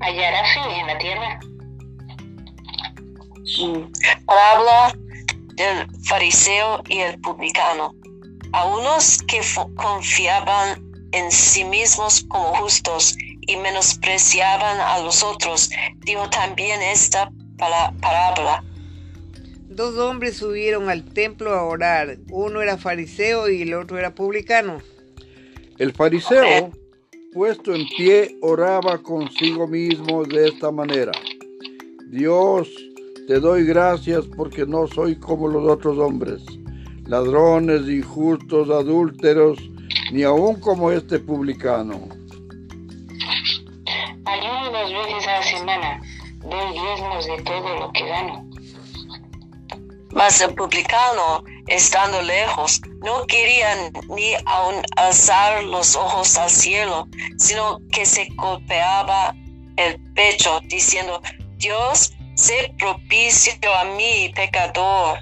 hallará 0.00 0.42
fe 0.44 0.80
en 0.80 0.86
la 0.86 0.98
tierra. 0.98 1.40
Parábola 4.26 4.94
del 5.54 5.86
fariseo 6.04 6.82
y 6.88 6.98
el 6.98 7.20
publicano. 7.20 7.94
A 8.52 8.66
unos 8.66 9.22
que 9.22 9.40
confiaban 9.76 10.82
en 11.12 11.30
sí 11.30 11.64
mismos 11.64 12.24
como 12.28 12.54
justos 12.56 13.16
y 13.46 13.56
menospreciaban 13.56 14.80
a 14.80 15.00
los 15.02 15.22
otros, 15.22 15.70
dijo 16.04 16.28
también 16.30 16.80
esta 16.82 17.30
parábola. 18.00 18.64
Dos 19.68 19.96
hombres 19.96 20.36
subieron 20.36 20.90
al 20.90 21.04
templo 21.04 21.54
a 21.54 21.64
orar. 21.64 22.18
Uno 22.30 22.60
era 22.60 22.76
fariseo 22.76 23.48
y 23.48 23.62
el 23.62 23.74
otro 23.74 23.98
era 23.98 24.14
publicano. 24.14 24.78
El 25.78 25.92
fariseo, 25.92 26.70
puesto 27.32 27.74
en 27.74 27.86
pie, 27.96 28.36
oraba 28.42 28.98
consigo 29.02 29.66
mismo 29.66 30.24
de 30.24 30.48
esta 30.48 30.70
manera. 30.70 31.12
Dios, 32.10 32.68
te 33.26 33.40
doy 33.40 33.64
gracias 33.64 34.26
porque 34.36 34.66
no 34.66 34.86
soy 34.86 35.16
como 35.16 35.48
los 35.48 35.66
otros 35.66 35.98
hombres, 35.98 36.42
ladrones, 37.06 37.88
injustos, 37.88 38.68
adúlteros, 38.68 39.58
ni 40.12 40.22
aun 40.22 40.60
como 40.60 40.92
este 40.92 41.18
publicano. 41.18 42.21
Semana, 45.72 46.00
de 47.26 47.42
todo 47.42 47.78
lo 47.78 47.92
que 47.92 48.06
gano. 48.06 48.48
Mas 50.12 50.40
el 50.42 50.54
publicano, 50.54 51.42
estando 51.68 52.20
lejos, 52.22 52.82
no 53.02 53.26
quería 53.26 53.90
ni 54.14 54.34
aun 54.44 54.82
alzar 54.96 55.64
los 55.64 55.96
ojos 55.96 56.36
al 56.36 56.50
cielo, 56.50 57.08
sino 57.38 57.80
que 57.90 58.04
se 58.04 58.28
golpeaba 58.34 59.34
el 59.76 59.98
pecho, 60.12 60.60
diciendo, 60.68 61.22
Dios, 61.56 62.12
sé 62.34 62.74
propicio 62.78 63.54
a 63.74 63.84
mí, 63.96 64.30
pecador. 64.34 65.20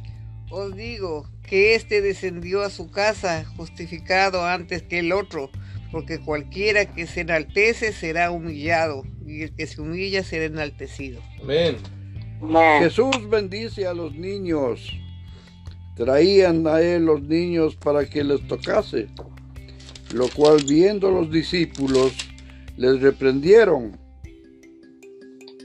Os 0.50 0.74
digo 0.74 1.24
que 1.46 1.76
éste 1.76 2.00
descendió 2.00 2.62
a 2.62 2.70
su 2.70 2.90
casa 2.90 3.44
justificado 3.56 4.44
antes 4.44 4.82
que 4.82 4.98
el 4.98 5.12
otro, 5.12 5.50
porque 5.92 6.18
cualquiera 6.18 6.84
que 6.84 7.06
se 7.06 7.20
enaltece 7.20 7.92
será 7.92 8.32
humillado, 8.32 9.04
y 9.30 9.42
el 9.42 9.54
que 9.54 9.66
se 9.66 9.80
humilla 9.80 10.22
será 10.24 10.44
enaltecido. 10.46 11.20
Amén. 11.42 11.76
Jesús 12.80 13.28
bendice 13.28 13.86
a 13.86 13.94
los 13.94 14.14
niños. 14.14 14.90
Traían 15.96 16.66
a 16.66 16.80
él 16.80 17.04
los 17.04 17.20
niños 17.22 17.76
para 17.76 18.08
que 18.08 18.24
les 18.24 18.46
tocase, 18.48 19.08
lo 20.14 20.28
cual 20.28 20.62
viendo 20.66 21.10
los 21.10 21.30
discípulos 21.30 22.12
les 22.76 23.00
reprendieron. 23.02 23.98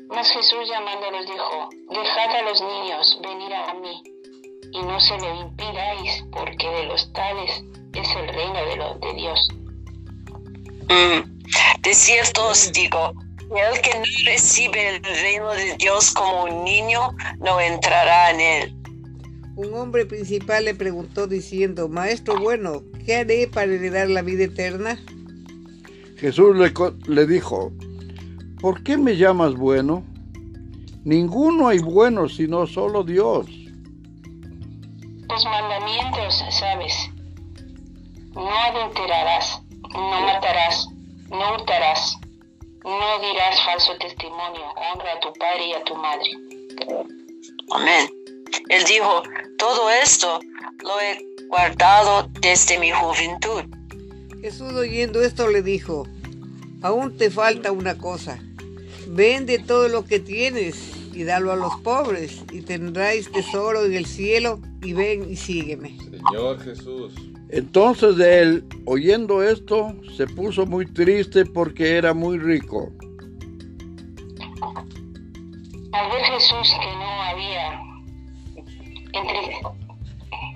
Mas 0.10 0.30
Jesús 0.32 0.60
llamándolos 0.70 1.26
dijo, 1.26 1.70
dejad 1.90 2.36
a 2.36 2.42
los 2.44 2.62
niños 2.62 3.20
venir 3.24 3.54
a 3.54 3.74
mí, 3.76 4.04
y 4.74 4.82
no 4.82 5.00
se 5.00 5.18
lo 5.18 5.42
impidáis, 5.48 6.26
porque 6.32 6.68
de 6.70 6.84
los 6.86 7.12
tales 7.14 7.52
es 7.94 8.08
el 8.18 8.28
reino 8.28 8.66
de, 8.70 8.76
lo- 8.76 8.96
de 9.00 9.14
Dios. 9.16 9.50
Mm. 10.90 11.82
De 11.82 11.94
cierto 11.94 12.48
os 12.50 12.72
digo, 12.74 13.14
el 13.52 13.82
que 13.82 14.00
no 14.00 14.04
recibe 14.26 14.96
el 14.96 15.04
reino 15.04 15.52
de 15.52 15.76
Dios 15.78 16.12
como 16.12 16.46
un 16.46 16.64
niño, 16.64 17.16
no 17.40 17.60
entrará 17.60 18.32
en 18.32 18.40
él. 18.40 18.76
Un 19.56 19.74
hombre 19.74 20.06
principal 20.06 20.66
le 20.66 20.76
preguntó 20.76 21.28
diciendo, 21.28 21.88
Maestro 21.88 22.40
bueno, 22.40 22.82
¿qué 23.06 23.18
haré 23.18 23.48
para 23.48 23.72
heredar 23.72 24.10
la 24.10 24.22
vida 24.22 24.46
eterna? 24.46 25.00
Jesús 26.18 26.56
le, 27.08 27.28
dijo, 27.28 27.72
¿por 28.60 28.84
qué 28.84 28.98
me 28.98 29.16
llamas 29.16 29.56
bueno? 29.56 30.04
Ninguno 31.04 31.68
hay 31.68 31.80
bueno 31.80 32.28
sino 32.28 32.66
solo 32.68 33.04
Dios. 33.04 33.48
Los 35.30 35.46
mandamientos, 35.46 36.44
sabes, 36.52 36.94
no 38.34 38.50
adulterarás, 38.50 39.62
no 39.94 40.22
matarás, 40.22 40.88
no 41.30 41.56
hurtarás, 41.56 42.18
no 42.86 43.20
dirás 43.20 43.60
falso 43.66 43.98
testimonio, 43.98 44.64
honra 44.76 45.14
a 45.14 45.20
tu 45.20 45.34
padre 45.34 45.68
y 45.68 45.74
a 45.74 45.84
tu 45.84 45.96
madre. 45.96 46.30
Amén. 47.72 48.10
Él 48.70 48.84
dijo, 48.86 49.24
todo 49.58 49.90
esto 49.90 50.40
lo 50.84 51.00
he 51.02 51.48
guardado 51.48 52.30
desde 52.42 52.78
mi 52.78 52.92
juventud. 52.92 53.64
Jesús 54.42 54.74
oyendo 54.74 55.24
esto 55.24 55.50
le 55.50 55.64
dijo, 55.64 56.08
aún 56.84 57.18
te 57.18 57.32
falta 57.32 57.72
una 57.72 57.98
cosa, 57.98 58.40
vende 59.08 59.58
todo 59.58 59.88
lo 59.88 60.06
que 60.06 60.20
tienes 60.20 60.96
y 61.14 61.24
dalo 61.24 61.52
a 61.52 61.56
los 61.56 61.76
pobres 61.78 62.44
y 62.52 62.62
tendráis 62.62 63.32
tesoro 63.32 63.86
en 63.86 63.96
el 63.96 64.06
cielo 64.06 64.60
y 64.84 64.94
ven 64.94 65.32
y 65.32 65.36
sígueme. 65.38 65.98
Señor 65.98 66.60
Jesús. 66.60 67.14
Entonces 67.50 68.20
él, 68.20 68.66
oyendo 68.86 69.44
esto, 69.44 69.94
se 70.18 70.28
puso 70.28 70.66
muy 70.66 70.86
triste 70.92 71.46
porque 71.46 71.98
era 71.98 72.14
muy 72.14 72.40
rico. 72.40 72.92
Al 75.92 76.12
ver 76.12 76.24
Jesús 76.26 76.74
que 76.80 76.96
no 76.98 77.22
había 77.22 77.80
entre- 79.14 79.62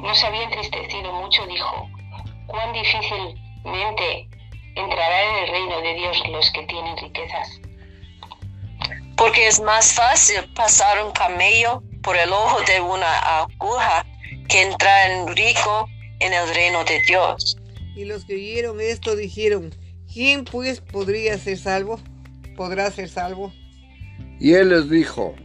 no 0.03 0.15
se 0.15 0.27
había 0.27 0.43
entristecido 0.43 1.13
mucho, 1.13 1.45
dijo, 1.47 1.87
cuán 2.47 2.73
difícilmente 2.73 4.27
entrará 4.75 5.23
en 5.23 5.43
el 5.43 5.49
reino 5.51 5.81
de 5.81 5.93
Dios 5.93 6.17
los 6.31 6.51
que 6.51 6.63
tienen 6.63 6.97
riquezas. 6.97 7.61
Porque 9.15 9.47
es 9.47 9.61
más 9.61 9.93
fácil 9.93 10.51
pasar 10.55 11.03
un 11.05 11.11
camello 11.11 11.83
por 12.01 12.17
el 12.17 12.31
ojo 12.31 12.59
de 12.67 12.81
una 12.81 13.19
aguja 13.39 14.05
que 14.47 14.61
entrar 14.63 15.11
en 15.11 15.35
rico 15.35 15.87
en 16.19 16.33
el 16.33 16.53
reino 16.53 16.83
de 16.85 17.01
Dios. 17.07 17.57
Y 17.95 18.05
los 18.05 18.25
que 18.25 18.35
oyeron 18.35 18.79
esto 18.79 19.15
dijeron, 19.15 19.73
¿quién 20.11 20.45
pues 20.45 20.81
podría 20.81 21.37
ser 21.37 21.57
salvo? 21.57 21.99
¿Podrá 22.55 22.91
ser 22.91 23.09
salvo? 23.09 23.53
Y 24.39 24.53
él 24.53 24.69
les 24.69 24.89
dijo, 24.89 25.35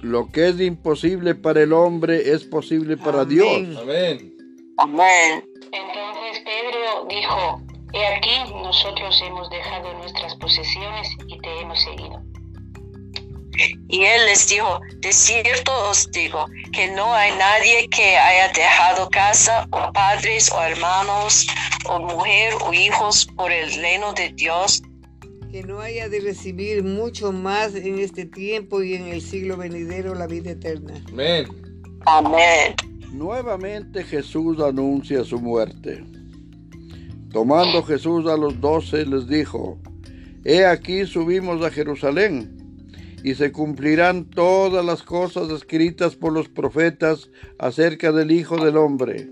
lo 0.00 0.30
que 0.30 0.48
es 0.48 0.60
imposible 0.60 1.34
para 1.34 1.62
el 1.62 1.72
hombre 1.72 2.32
es 2.32 2.44
posible 2.44 2.96
para 2.96 3.22
Amén. 3.22 3.28
Dios. 3.28 3.82
Amén. 3.82 4.34
Amén. 4.78 5.44
Entonces 5.72 6.42
Pedro 6.44 7.06
dijo, 7.08 7.62
he 7.92 8.06
aquí 8.06 8.52
nosotros 8.52 9.22
hemos 9.26 9.48
dejado 9.50 9.94
nuestras 9.94 10.34
posesiones 10.36 11.08
y 11.28 11.38
te 11.38 11.60
hemos 11.60 11.80
seguido. 11.80 12.22
Y 13.88 14.04
él 14.04 14.26
les 14.26 14.48
dijo, 14.48 14.80
de 14.98 15.12
cierto 15.12 15.72
os 15.90 16.10
digo, 16.10 16.46
que 16.72 16.90
no 16.92 17.14
hay 17.14 17.30
nadie 17.38 17.88
que 17.88 18.16
haya 18.16 18.52
dejado 18.52 19.08
casa, 19.10 19.66
o 19.70 19.92
padres, 19.92 20.50
o 20.52 20.60
hermanos, 20.62 21.46
o 21.88 22.00
mujer, 22.00 22.54
o 22.66 22.72
hijos 22.72 23.26
por 23.36 23.52
el 23.52 23.72
reino 23.74 24.12
de 24.14 24.30
Dios, 24.30 24.82
Que 25.52 25.62
no 25.62 25.80
haya 25.80 26.08
de 26.08 26.18
recibir 26.18 26.82
mucho 26.82 27.30
más 27.30 27.76
en 27.76 28.00
este 28.00 28.24
tiempo 28.24 28.82
y 28.82 28.94
en 28.94 29.06
el 29.06 29.22
siglo 29.22 29.56
venidero 29.56 30.12
la 30.14 30.26
vida 30.26 30.50
eterna. 30.50 30.94
Amén. 31.08 31.46
Amén. 32.06 32.74
Nuevamente 33.12 34.02
Jesús 34.02 34.60
anuncia 34.60 35.22
su 35.22 35.38
muerte. 35.38 36.02
Tomando 37.32 37.82
Jesús 37.84 38.26
a 38.26 38.36
los 38.36 38.60
doce 38.60 39.06
les 39.06 39.28
dijo, 39.28 39.78
He 40.44 40.66
aquí 40.66 41.06
subimos 41.06 41.64
a 41.64 41.70
Jerusalén, 41.70 42.63
y 43.24 43.34
se 43.34 43.50
cumplirán 43.50 44.28
todas 44.28 44.84
las 44.84 45.02
cosas 45.02 45.50
escritas 45.50 46.14
por 46.14 46.34
los 46.34 46.50
profetas 46.50 47.30
acerca 47.58 48.12
del 48.12 48.30
Hijo 48.30 48.62
del 48.62 48.76
Hombre. 48.76 49.30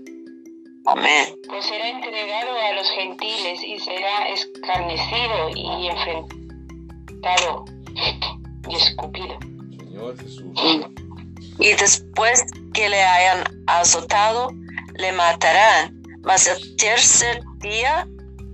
Amén. 0.87 1.35
Pues 1.47 1.63
será 1.63 1.89
entregado 1.89 2.51
a 2.59 2.73
los 2.73 2.89
gentiles 2.89 3.63
y 3.63 3.79
será 3.79 4.29
escarnecido 4.29 5.49
y 5.55 5.87
enfrentado 5.89 7.65
y 8.67 8.75
escupido. 8.75 9.37
Señor 9.77 10.17
Jesús. 10.17 10.59
Y 11.59 11.73
después 11.73 12.43
que 12.73 12.89
le 12.89 12.99
hayan 12.99 13.43
azotado, 13.67 14.49
le 14.95 15.11
matarán, 15.11 16.01
mas 16.23 16.47
el 16.47 16.75
tercer 16.77 17.41
día 17.59 18.07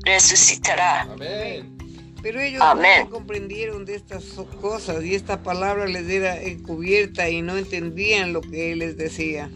resucitará. 0.04 1.04
Amén. 1.04 1.79
Pero 2.22 2.42
ellos 2.42 2.62
Amén. 2.62 3.06
no 3.06 3.10
comprendieron 3.12 3.86
de 3.86 3.96
estas 3.96 4.24
cosas 4.60 5.04
y 5.04 5.16
esta 5.16 5.42
palabra 5.42 5.88
les 5.88 6.08
era 6.10 6.42
encubierta 6.42 7.30
y 7.30 7.42
no 7.42 7.58
entendían 7.58 8.34
lo 8.34 8.42
que 8.42 8.74
él 8.74 8.80
les 8.80 8.98
decía. 8.98 9.50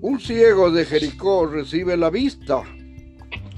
Un 0.00 0.18
ciego 0.18 0.70
de 0.70 0.84
Jericó 0.86 1.46
recibe 1.46 1.96
la 1.96 2.10
vista. 2.10 2.62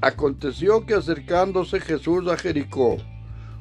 Aconteció 0.01 0.85
que 0.85 0.95
acercándose 0.95 1.81
Jesús 1.81 2.29
a 2.29 2.37
Jericó, 2.37 2.99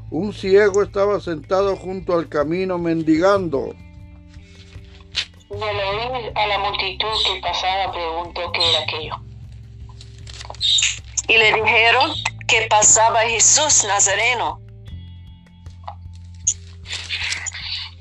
un 0.10 0.34
ciego 0.34 0.84
estaba 0.84 1.19
sentado 1.21 1.76
junto 1.78 2.17
al 2.17 2.28
camino 2.28 2.78
mendigando. 2.78 3.76
Y 5.50 5.54
al 5.54 5.62
oír 5.62 6.32
a 6.36 6.47
la 6.47 6.60
multitud 6.60 7.08
que 7.26 7.41
pasaba 7.41 7.93
preguntó 7.93 8.52
qué 8.52 8.69
era 8.69 8.80
aquello. 8.80 9.15
Y 11.28 11.38
le 11.38 11.54
dijeron 11.54 12.12
que 12.52 12.68
pasaba 12.70 13.22
Jesús 13.22 13.86
Nazareno. 13.88 14.60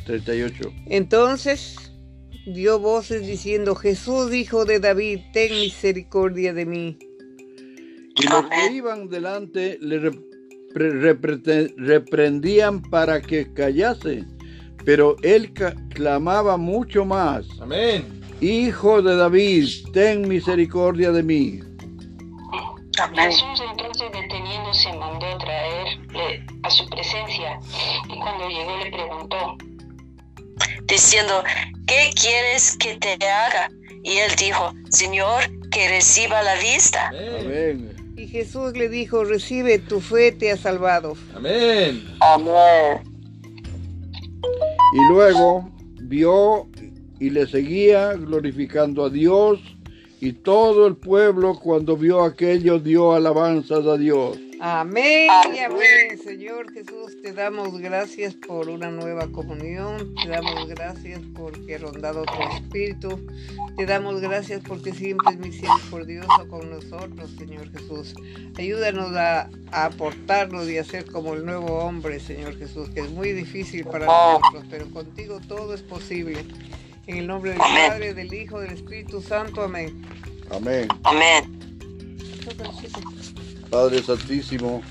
38. 0.06 0.72
Entonces 0.86 1.76
dio 2.46 2.80
voces 2.80 3.24
diciendo, 3.26 3.76
Jesús, 3.76 4.34
hijo 4.34 4.64
de 4.64 4.80
David, 4.80 5.20
ten 5.32 5.52
misericordia 5.52 6.52
de 6.52 6.66
mí. 6.66 6.98
Y 8.16 8.26
los 8.28 8.46
que 8.48 8.72
iban 8.72 9.08
delante 9.08 9.78
le 9.80 10.00
repre- 10.74 11.72
reprendían 11.76 12.82
para 12.82 13.20
que 13.20 13.52
callase, 13.54 14.24
pero 14.84 15.14
él 15.22 15.53
clamaba 15.94 16.57
mucho 16.57 17.05
más, 17.05 17.46
Amén. 17.61 18.20
Hijo 18.40 19.01
de 19.03 19.16
David, 19.16 19.68
ten 19.92 20.26
misericordia 20.26 21.12
de 21.12 21.22
mí. 21.22 21.61
Amén. 22.98 23.30
Jesús 23.30 23.62
entonces 23.70 24.11
deteniéndose 24.81 24.93
mandó 24.99 25.39
traerle 25.39 26.47
a 26.62 26.70
su 26.70 26.89
presencia 26.89 27.59
y 28.09 28.18
cuando 28.18 28.49
llegó 28.49 28.76
le 28.78 28.91
preguntó, 28.91 29.57
Diciendo, 30.87 31.45
¿qué 31.87 32.11
quieres 32.20 32.76
que 32.76 32.97
te 32.97 33.12
haga? 33.26 33.70
Y 34.03 34.16
él 34.16 34.33
dijo, 34.37 34.72
Señor, 34.91 35.45
que 35.70 35.89
reciba 35.89 36.43
la 36.43 36.57
vista. 36.57 37.09
Amén. 37.09 37.95
Y 38.16 38.26
Jesús 38.26 38.72
le 38.76 38.89
dijo, 38.89 39.24
recibe, 39.24 39.78
tu 39.78 40.01
fe 40.01 40.33
te 40.33 40.51
ha 40.51 40.57
salvado. 40.57 41.14
Amén. 41.35 42.05
Amén. 42.20 43.03
Y 44.95 45.12
luego 45.12 45.70
vio 46.03 46.68
y 47.20 47.31
le 47.31 47.47
seguía 47.47 48.14
glorificando 48.14 49.05
a 49.05 49.11
Dios, 49.11 49.61
y 50.20 50.33
todo 50.33 50.87
el 50.87 50.97
pueblo 50.97 51.59
cuando 51.59 51.97
vio 51.97 52.22
aquello 52.22 52.78
dio 52.78 53.14
alabanzas 53.14 53.87
a 53.87 53.97
Dios. 53.97 54.39
Amén 54.62 55.28
amén, 55.64 56.18
Señor 56.22 56.70
Jesús, 56.72 57.20
te 57.22 57.32
damos 57.32 57.78
gracias 57.78 58.34
por 58.34 58.68
una 58.68 58.90
nueva 58.90 59.26
comunión, 59.28 60.14
te 60.22 60.28
damos 60.28 60.68
gracias 60.68 61.20
porque 61.34 61.76
has 61.76 61.80
rondado 61.80 62.24
tu 62.24 62.56
espíritu, 62.56 63.26
te 63.78 63.86
damos 63.86 64.20
gracias 64.20 64.61
porque 64.66 64.92
siempre 64.92 65.32
es 65.32 65.38
misericordioso 65.38 66.48
con 66.48 66.70
nosotros, 66.70 67.30
Señor 67.38 67.70
Jesús. 67.72 68.14
Ayúdanos 68.58 69.16
a, 69.16 69.48
a 69.72 69.84
aportarnos 69.86 70.68
y 70.68 70.76
a 70.76 70.84
ser 70.84 71.06
como 71.06 71.32
el 71.32 71.46
nuevo 71.46 71.78
hombre, 71.78 72.20
Señor 72.20 72.58
Jesús, 72.58 72.90
que 72.90 73.00
es 73.00 73.11
muy 73.11 73.32
difícil 73.32 73.86
para 73.86 74.04
nosotros, 74.04 74.64
pero 74.68 74.90
contigo 74.90 75.40
todo 75.48 75.72
es 75.72 75.82
posible. 75.82 76.44
En 77.06 77.16
el 77.16 77.26
nombre 77.26 77.52
del 77.52 77.61
Amén. 77.62 77.88
Padre, 77.88 78.14
del 78.14 78.32
Hijo, 78.32 78.61
del 78.61 78.72
Espíritu 78.72 79.22
Santo, 79.22 79.62
amén. 79.62 80.02
Amén. 80.50 80.86
Amén. 81.04 81.61
Padre 83.70 84.02
Santísimo, 84.02 84.82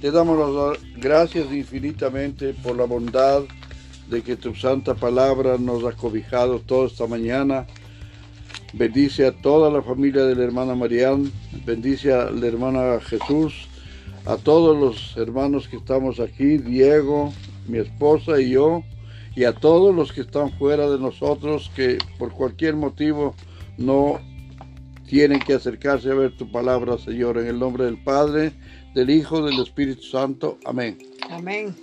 te 0.00 0.12
damos 0.12 0.38
las 0.38 0.78
gracias 1.02 1.52
infinitamente 1.52 2.54
por 2.54 2.76
la 2.76 2.84
bondad 2.84 3.42
de 4.08 4.22
que 4.22 4.36
tu 4.36 4.54
santa 4.54 4.94
palabra 4.94 5.58
nos 5.58 5.84
ha 5.84 5.90
cobijado 5.90 6.60
toda 6.60 6.86
esta 6.86 7.08
mañana. 7.08 7.66
Bendice 8.74 9.26
a 9.26 9.32
toda 9.32 9.72
la 9.72 9.82
familia 9.82 10.24
de 10.24 10.36
la 10.36 10.44
hermana 10.44 10.76
Marián, 10.76 11.32
bendice 11.66 12.12
a 12.12 12.30
la 12.30 12.46
hermana 12.46 13.00
Jesús, 13.00 13.66
a 14.24 14.36
todos 14.36 14.78
los 14.78 15.16
hermanos 15.16 15.66
que 15.66 15.78
estamos 15.78 16.20
aquí, 16.20 16.58
Diego, 16.58 17.32
mi 17.66 17.78
esposa 17.78 18.40
y 18.40 18.50
yo, 18.50 18.84
y 19.34 19.44
a 19.44 19.52
todos 19.52 19.92
los 19.92 20.12
que 20.12 20.20
están 20.20 20.52
fuera 20.58 20.88
de 20.88 20.98
nosotros 21.00 21.72
que 21.74 21.98
por 22.20 22.30
cualquier 22.30 22.76
motivo 22.76 23.34
no 23.78 24.20
tienen 25.12 25.40
que 25.40 25.52
acercarse 25.52 26.10
a 26.10 26.14
ver 26.14 26.34
tu 26.38 26.50
palabra, 26.50 26.96
Señor, 26.96 27.36
en 27.36 27.46
el 27.46 27.58
nombre 27.58 27.84
del 27.84 28.02
Padre, 28.02 28.54
del 28.94 29.10
Hijo, 29.10 29.42
del 29.42 29.60
Espíritu 29.60 30.04
Santo. 30.04 30.56
Amén. 30.64 30.96
Amén. 31.28 31.76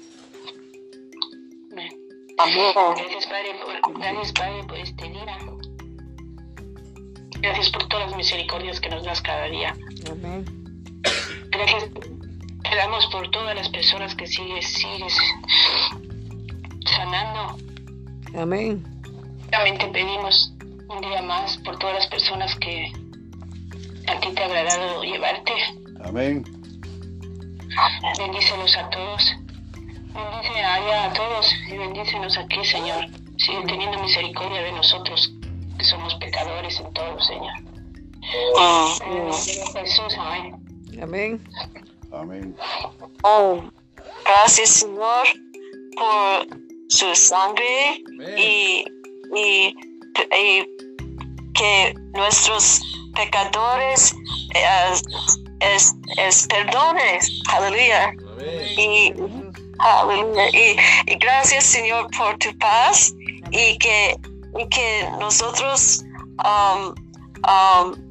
Amén. 1.72 1.92
Gracias, 2.36 3.28
Padre, 3.28 3.52
por, 3.64 4.00
gracias, 4.00 4.32
Padre, 4.32 4.64
por 4.64 4.78
este 4.80 5.10
día. 5.10 5.38
Gracias 7.40 7.70
por 7.70 7.88
todas 7.88 8.08
las 8.08 8.18
misericordias 8.18 8.82
que 8.82 8.90
nos 8.90 9.06
das 9.06 9.22
cada 9.22 9.46
día. 9.46 9.78
Amén. 10.10 10.44
Gracias. 11.52 11.84
Te 11.94 12.76
damos 12.76 13.06
por 13.12 13.30
todas 13.30 13.56
las 13.56 13.70
personas 13.70 14.16
que 14.16 14.26
sigues, 14.26 14.66
sigues 14.74 15.16
sanando. 16.84 17.58
Amén. 18.36 18.84
También 19.52 19.78
te 19.78 19.86
pedimos 19.86 20.52
un 20.88 21.02
día 21.02 21.22
más 21.22 21.58
por 21.58 21.78
todas 21.78 21.94
las 21.94 22.08
personas 22.08 22.56
que 22.56 22.92
a 24.10 24.20
ti 24.20 24.32
te 24.34 24.42
ha 24.42 24.46
agradado 24.46 25.04
llevarte. 25.04 25.54
Amén. 26.04 26.44
Bendícelos 28.18 28.76
a 28.78 28.90
todos. 28.90 29.36
Bendice 30.14 30.64
allá 30.64 31.06
a 31.06 31.14
todos 31.14 31.54
y 31.68 31.78
bendícenos 31.78 32.38
aquí, 32.38 32.66
Señor. 32.66 33.06
Sigue 33.38 33.62
teniendo 33.68 34.02
misericordia 34.02 34.62
de 34.64 34.72
nosotros, 34.74 35.32
que 35.78 35.86
somos 35.86 36.16
pecadores 36.16 36.80
en 36.80 36.92
todo, 36.94 37.20
Señor. 37.22 37.54
En 39.02 39.12
el 39.12 39.28
nombre 39.28 39.38
de 39.38 39.80
Jesús, 39.80 40.18
amén. 40.18 40.56
Amén. 41.02 41.42
Amén. 42.12 42.56
Oh, 43.24 43.62
gracias 44.26 44.70
Señor 44.70 45.28
por 45.96 46.48
su 46.90 47.16
sangre 47.16 48.04
Amén. 48.08 48.36
y, 48.38 48.86
y, 49.36 49.76
y 50.36 50.68
que 51.54 51.94
nuestros 52.14 52.82
pecadores 53.16 54.14
eh, 54.56 54.94
es, 55.60 55.96
es 56.18 56.48
perdones. 56.48 57.42
Aleluya. 57.50 58.14
Y, 58.78 59.14
aleluya. 59.80 60.50
Y, 60.50 60.78
y 61.12 61.16
gracias 61.18 61.66
Señor 61.66 62.08
por 62.18 62.38
tu 62.38 62.58
paz 62.58 63.14
y 63.52 63.78
que, 63.78 64.16
y 64.58 64.68
que 64.70 65.10
nosotros 65.20 66.04
um, 66.44 66.96
um, 67.48 68.10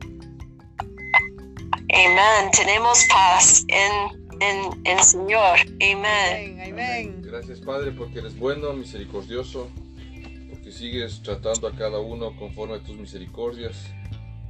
Amén. 1.90 2.50
Tenemos 2.52 3.02
paz 3.10 3.64
en, 3.68 4.40
en, 4.40 4.80
en 4.84 5.02
Señor. 5.02 5.58
Amén. 5.80 6.60
Amén. 6.60 7.22
Gracias, 7.22 7.60
Padre, 7.60 7.92
porque 7.92 8.18
eres 8.18 8.38
bueno, 8.38 8.72
misericordioso, 8.74 9.68
porque 10.50 10.70
sigues 10.70 11.22
tratando 11.22 11.66
a 11.66 11.74
cada 11.74 11.98
uno 11.98 12.36
conforme 12.36 12.74
a 12.74 12.80
tus 12.80 12.96
misericordias. 12.96 13.74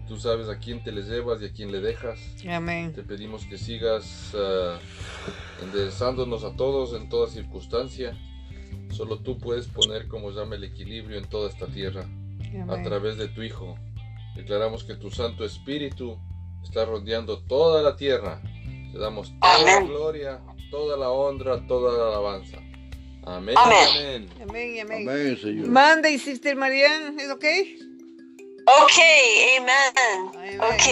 Tú 0.09 0.17
sabes 0.17 0.49
a 0.49 0.59
quién 0.59 0.83
te 0.83 0.91
les 0.91 1.07
llevas 1.07 1.43
y 1.43 1.47
a 1.47 1.53
quién 1.53 1.71
le 1.71 1.81
dejas. 1.81 2.19
Amén. 2.49 2.95
Te 2.95 3.03
pedimos 3.03 3.45
que 3.45 3.59
sigas 3.59 4.33
ah, 4.35 4.79
enderezándonos 5.63 6.45
a 6.45 6.57
todos 6.57 6.95
en 6.95 7.11
toda 7.11 7.29
circunstancia. 7.29 8.17
Solo 8.91 9.19
tú 9.19 9.39
puedes 9.39 9.67
poner 9.67 10.09
como 10.09 10.31
llama 10.31 10.57
el 10.57 10.65
equilibrio 10.65 11.19
en 11.19 11.29
toda 11.29 11.51
esta 11.51 11.67
tierra 11.67 12.03
a 12.03 12.63
Amén. 12.63 12.85
través 12.85 13.19
de 13.19 13.29
tu 13.29 13.43
Hijo. 13.43 13.77
Declaramos 14.35 14.85
que 14.85 14.95
tu 14.95 15.11
Santo 15.11 15.45
Espíritu 15.45 16.19
está 16.65 16.87
rodeando 16.87 17.41
toda 17.41 17.83
la 17.83 17.97
tierra. 17.97 18.41
Te 18.93 18.99
damos 18.99 19.33
toda 19.39 19.63
la 19.63 19.81
gloria, 19.83 20.41
toda 20.71 20.97
la 20.97 21.11
honra, 21.11 21.67
toda 21.67 21.99
la 21.99 22.09
alabanza. 22.09 22.57
Amén. 23.27 23.55
Amén. 23.59 23.89
Amén. 23.95 24.29
Amén. 24.49 24.75
y 24.75 24.81
Amén. 24.81 25.09
Amén, 25.09 25.37
Señor. 25.37 25.67
Manda 25.69 26.09
y 26.09 26.19
Sister 26.19 26.57
Marian, 26.57 27.21
¿es 27.21 27.31
ok? 27.31 27.45
Ok, 28.69 28.99
amén. 29.59 30.31
Amén. 30.35 30.61
Ok, 30.61 30.87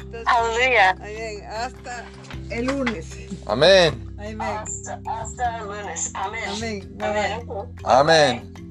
Entonces, 0.00 0.26
aleluya. 0.26 0.90
amén. 0.90 1.44
Hasta 1.50 2.04
el 2.50 2.66
lunes. 2.66 3.06
Amén. 3.46 4.14
Amén. 4.18 4.40
Hasta, 4.40 5.00
hasta 5.04 5.58
el 5.58 5.64
lunes. 5.66 6.10
Amén. 6.14 6.44
Amén. 6.48 6.96
Bye. 6.96 7.06
Amén. 7.08 7.72
Amén. 7.84 8.67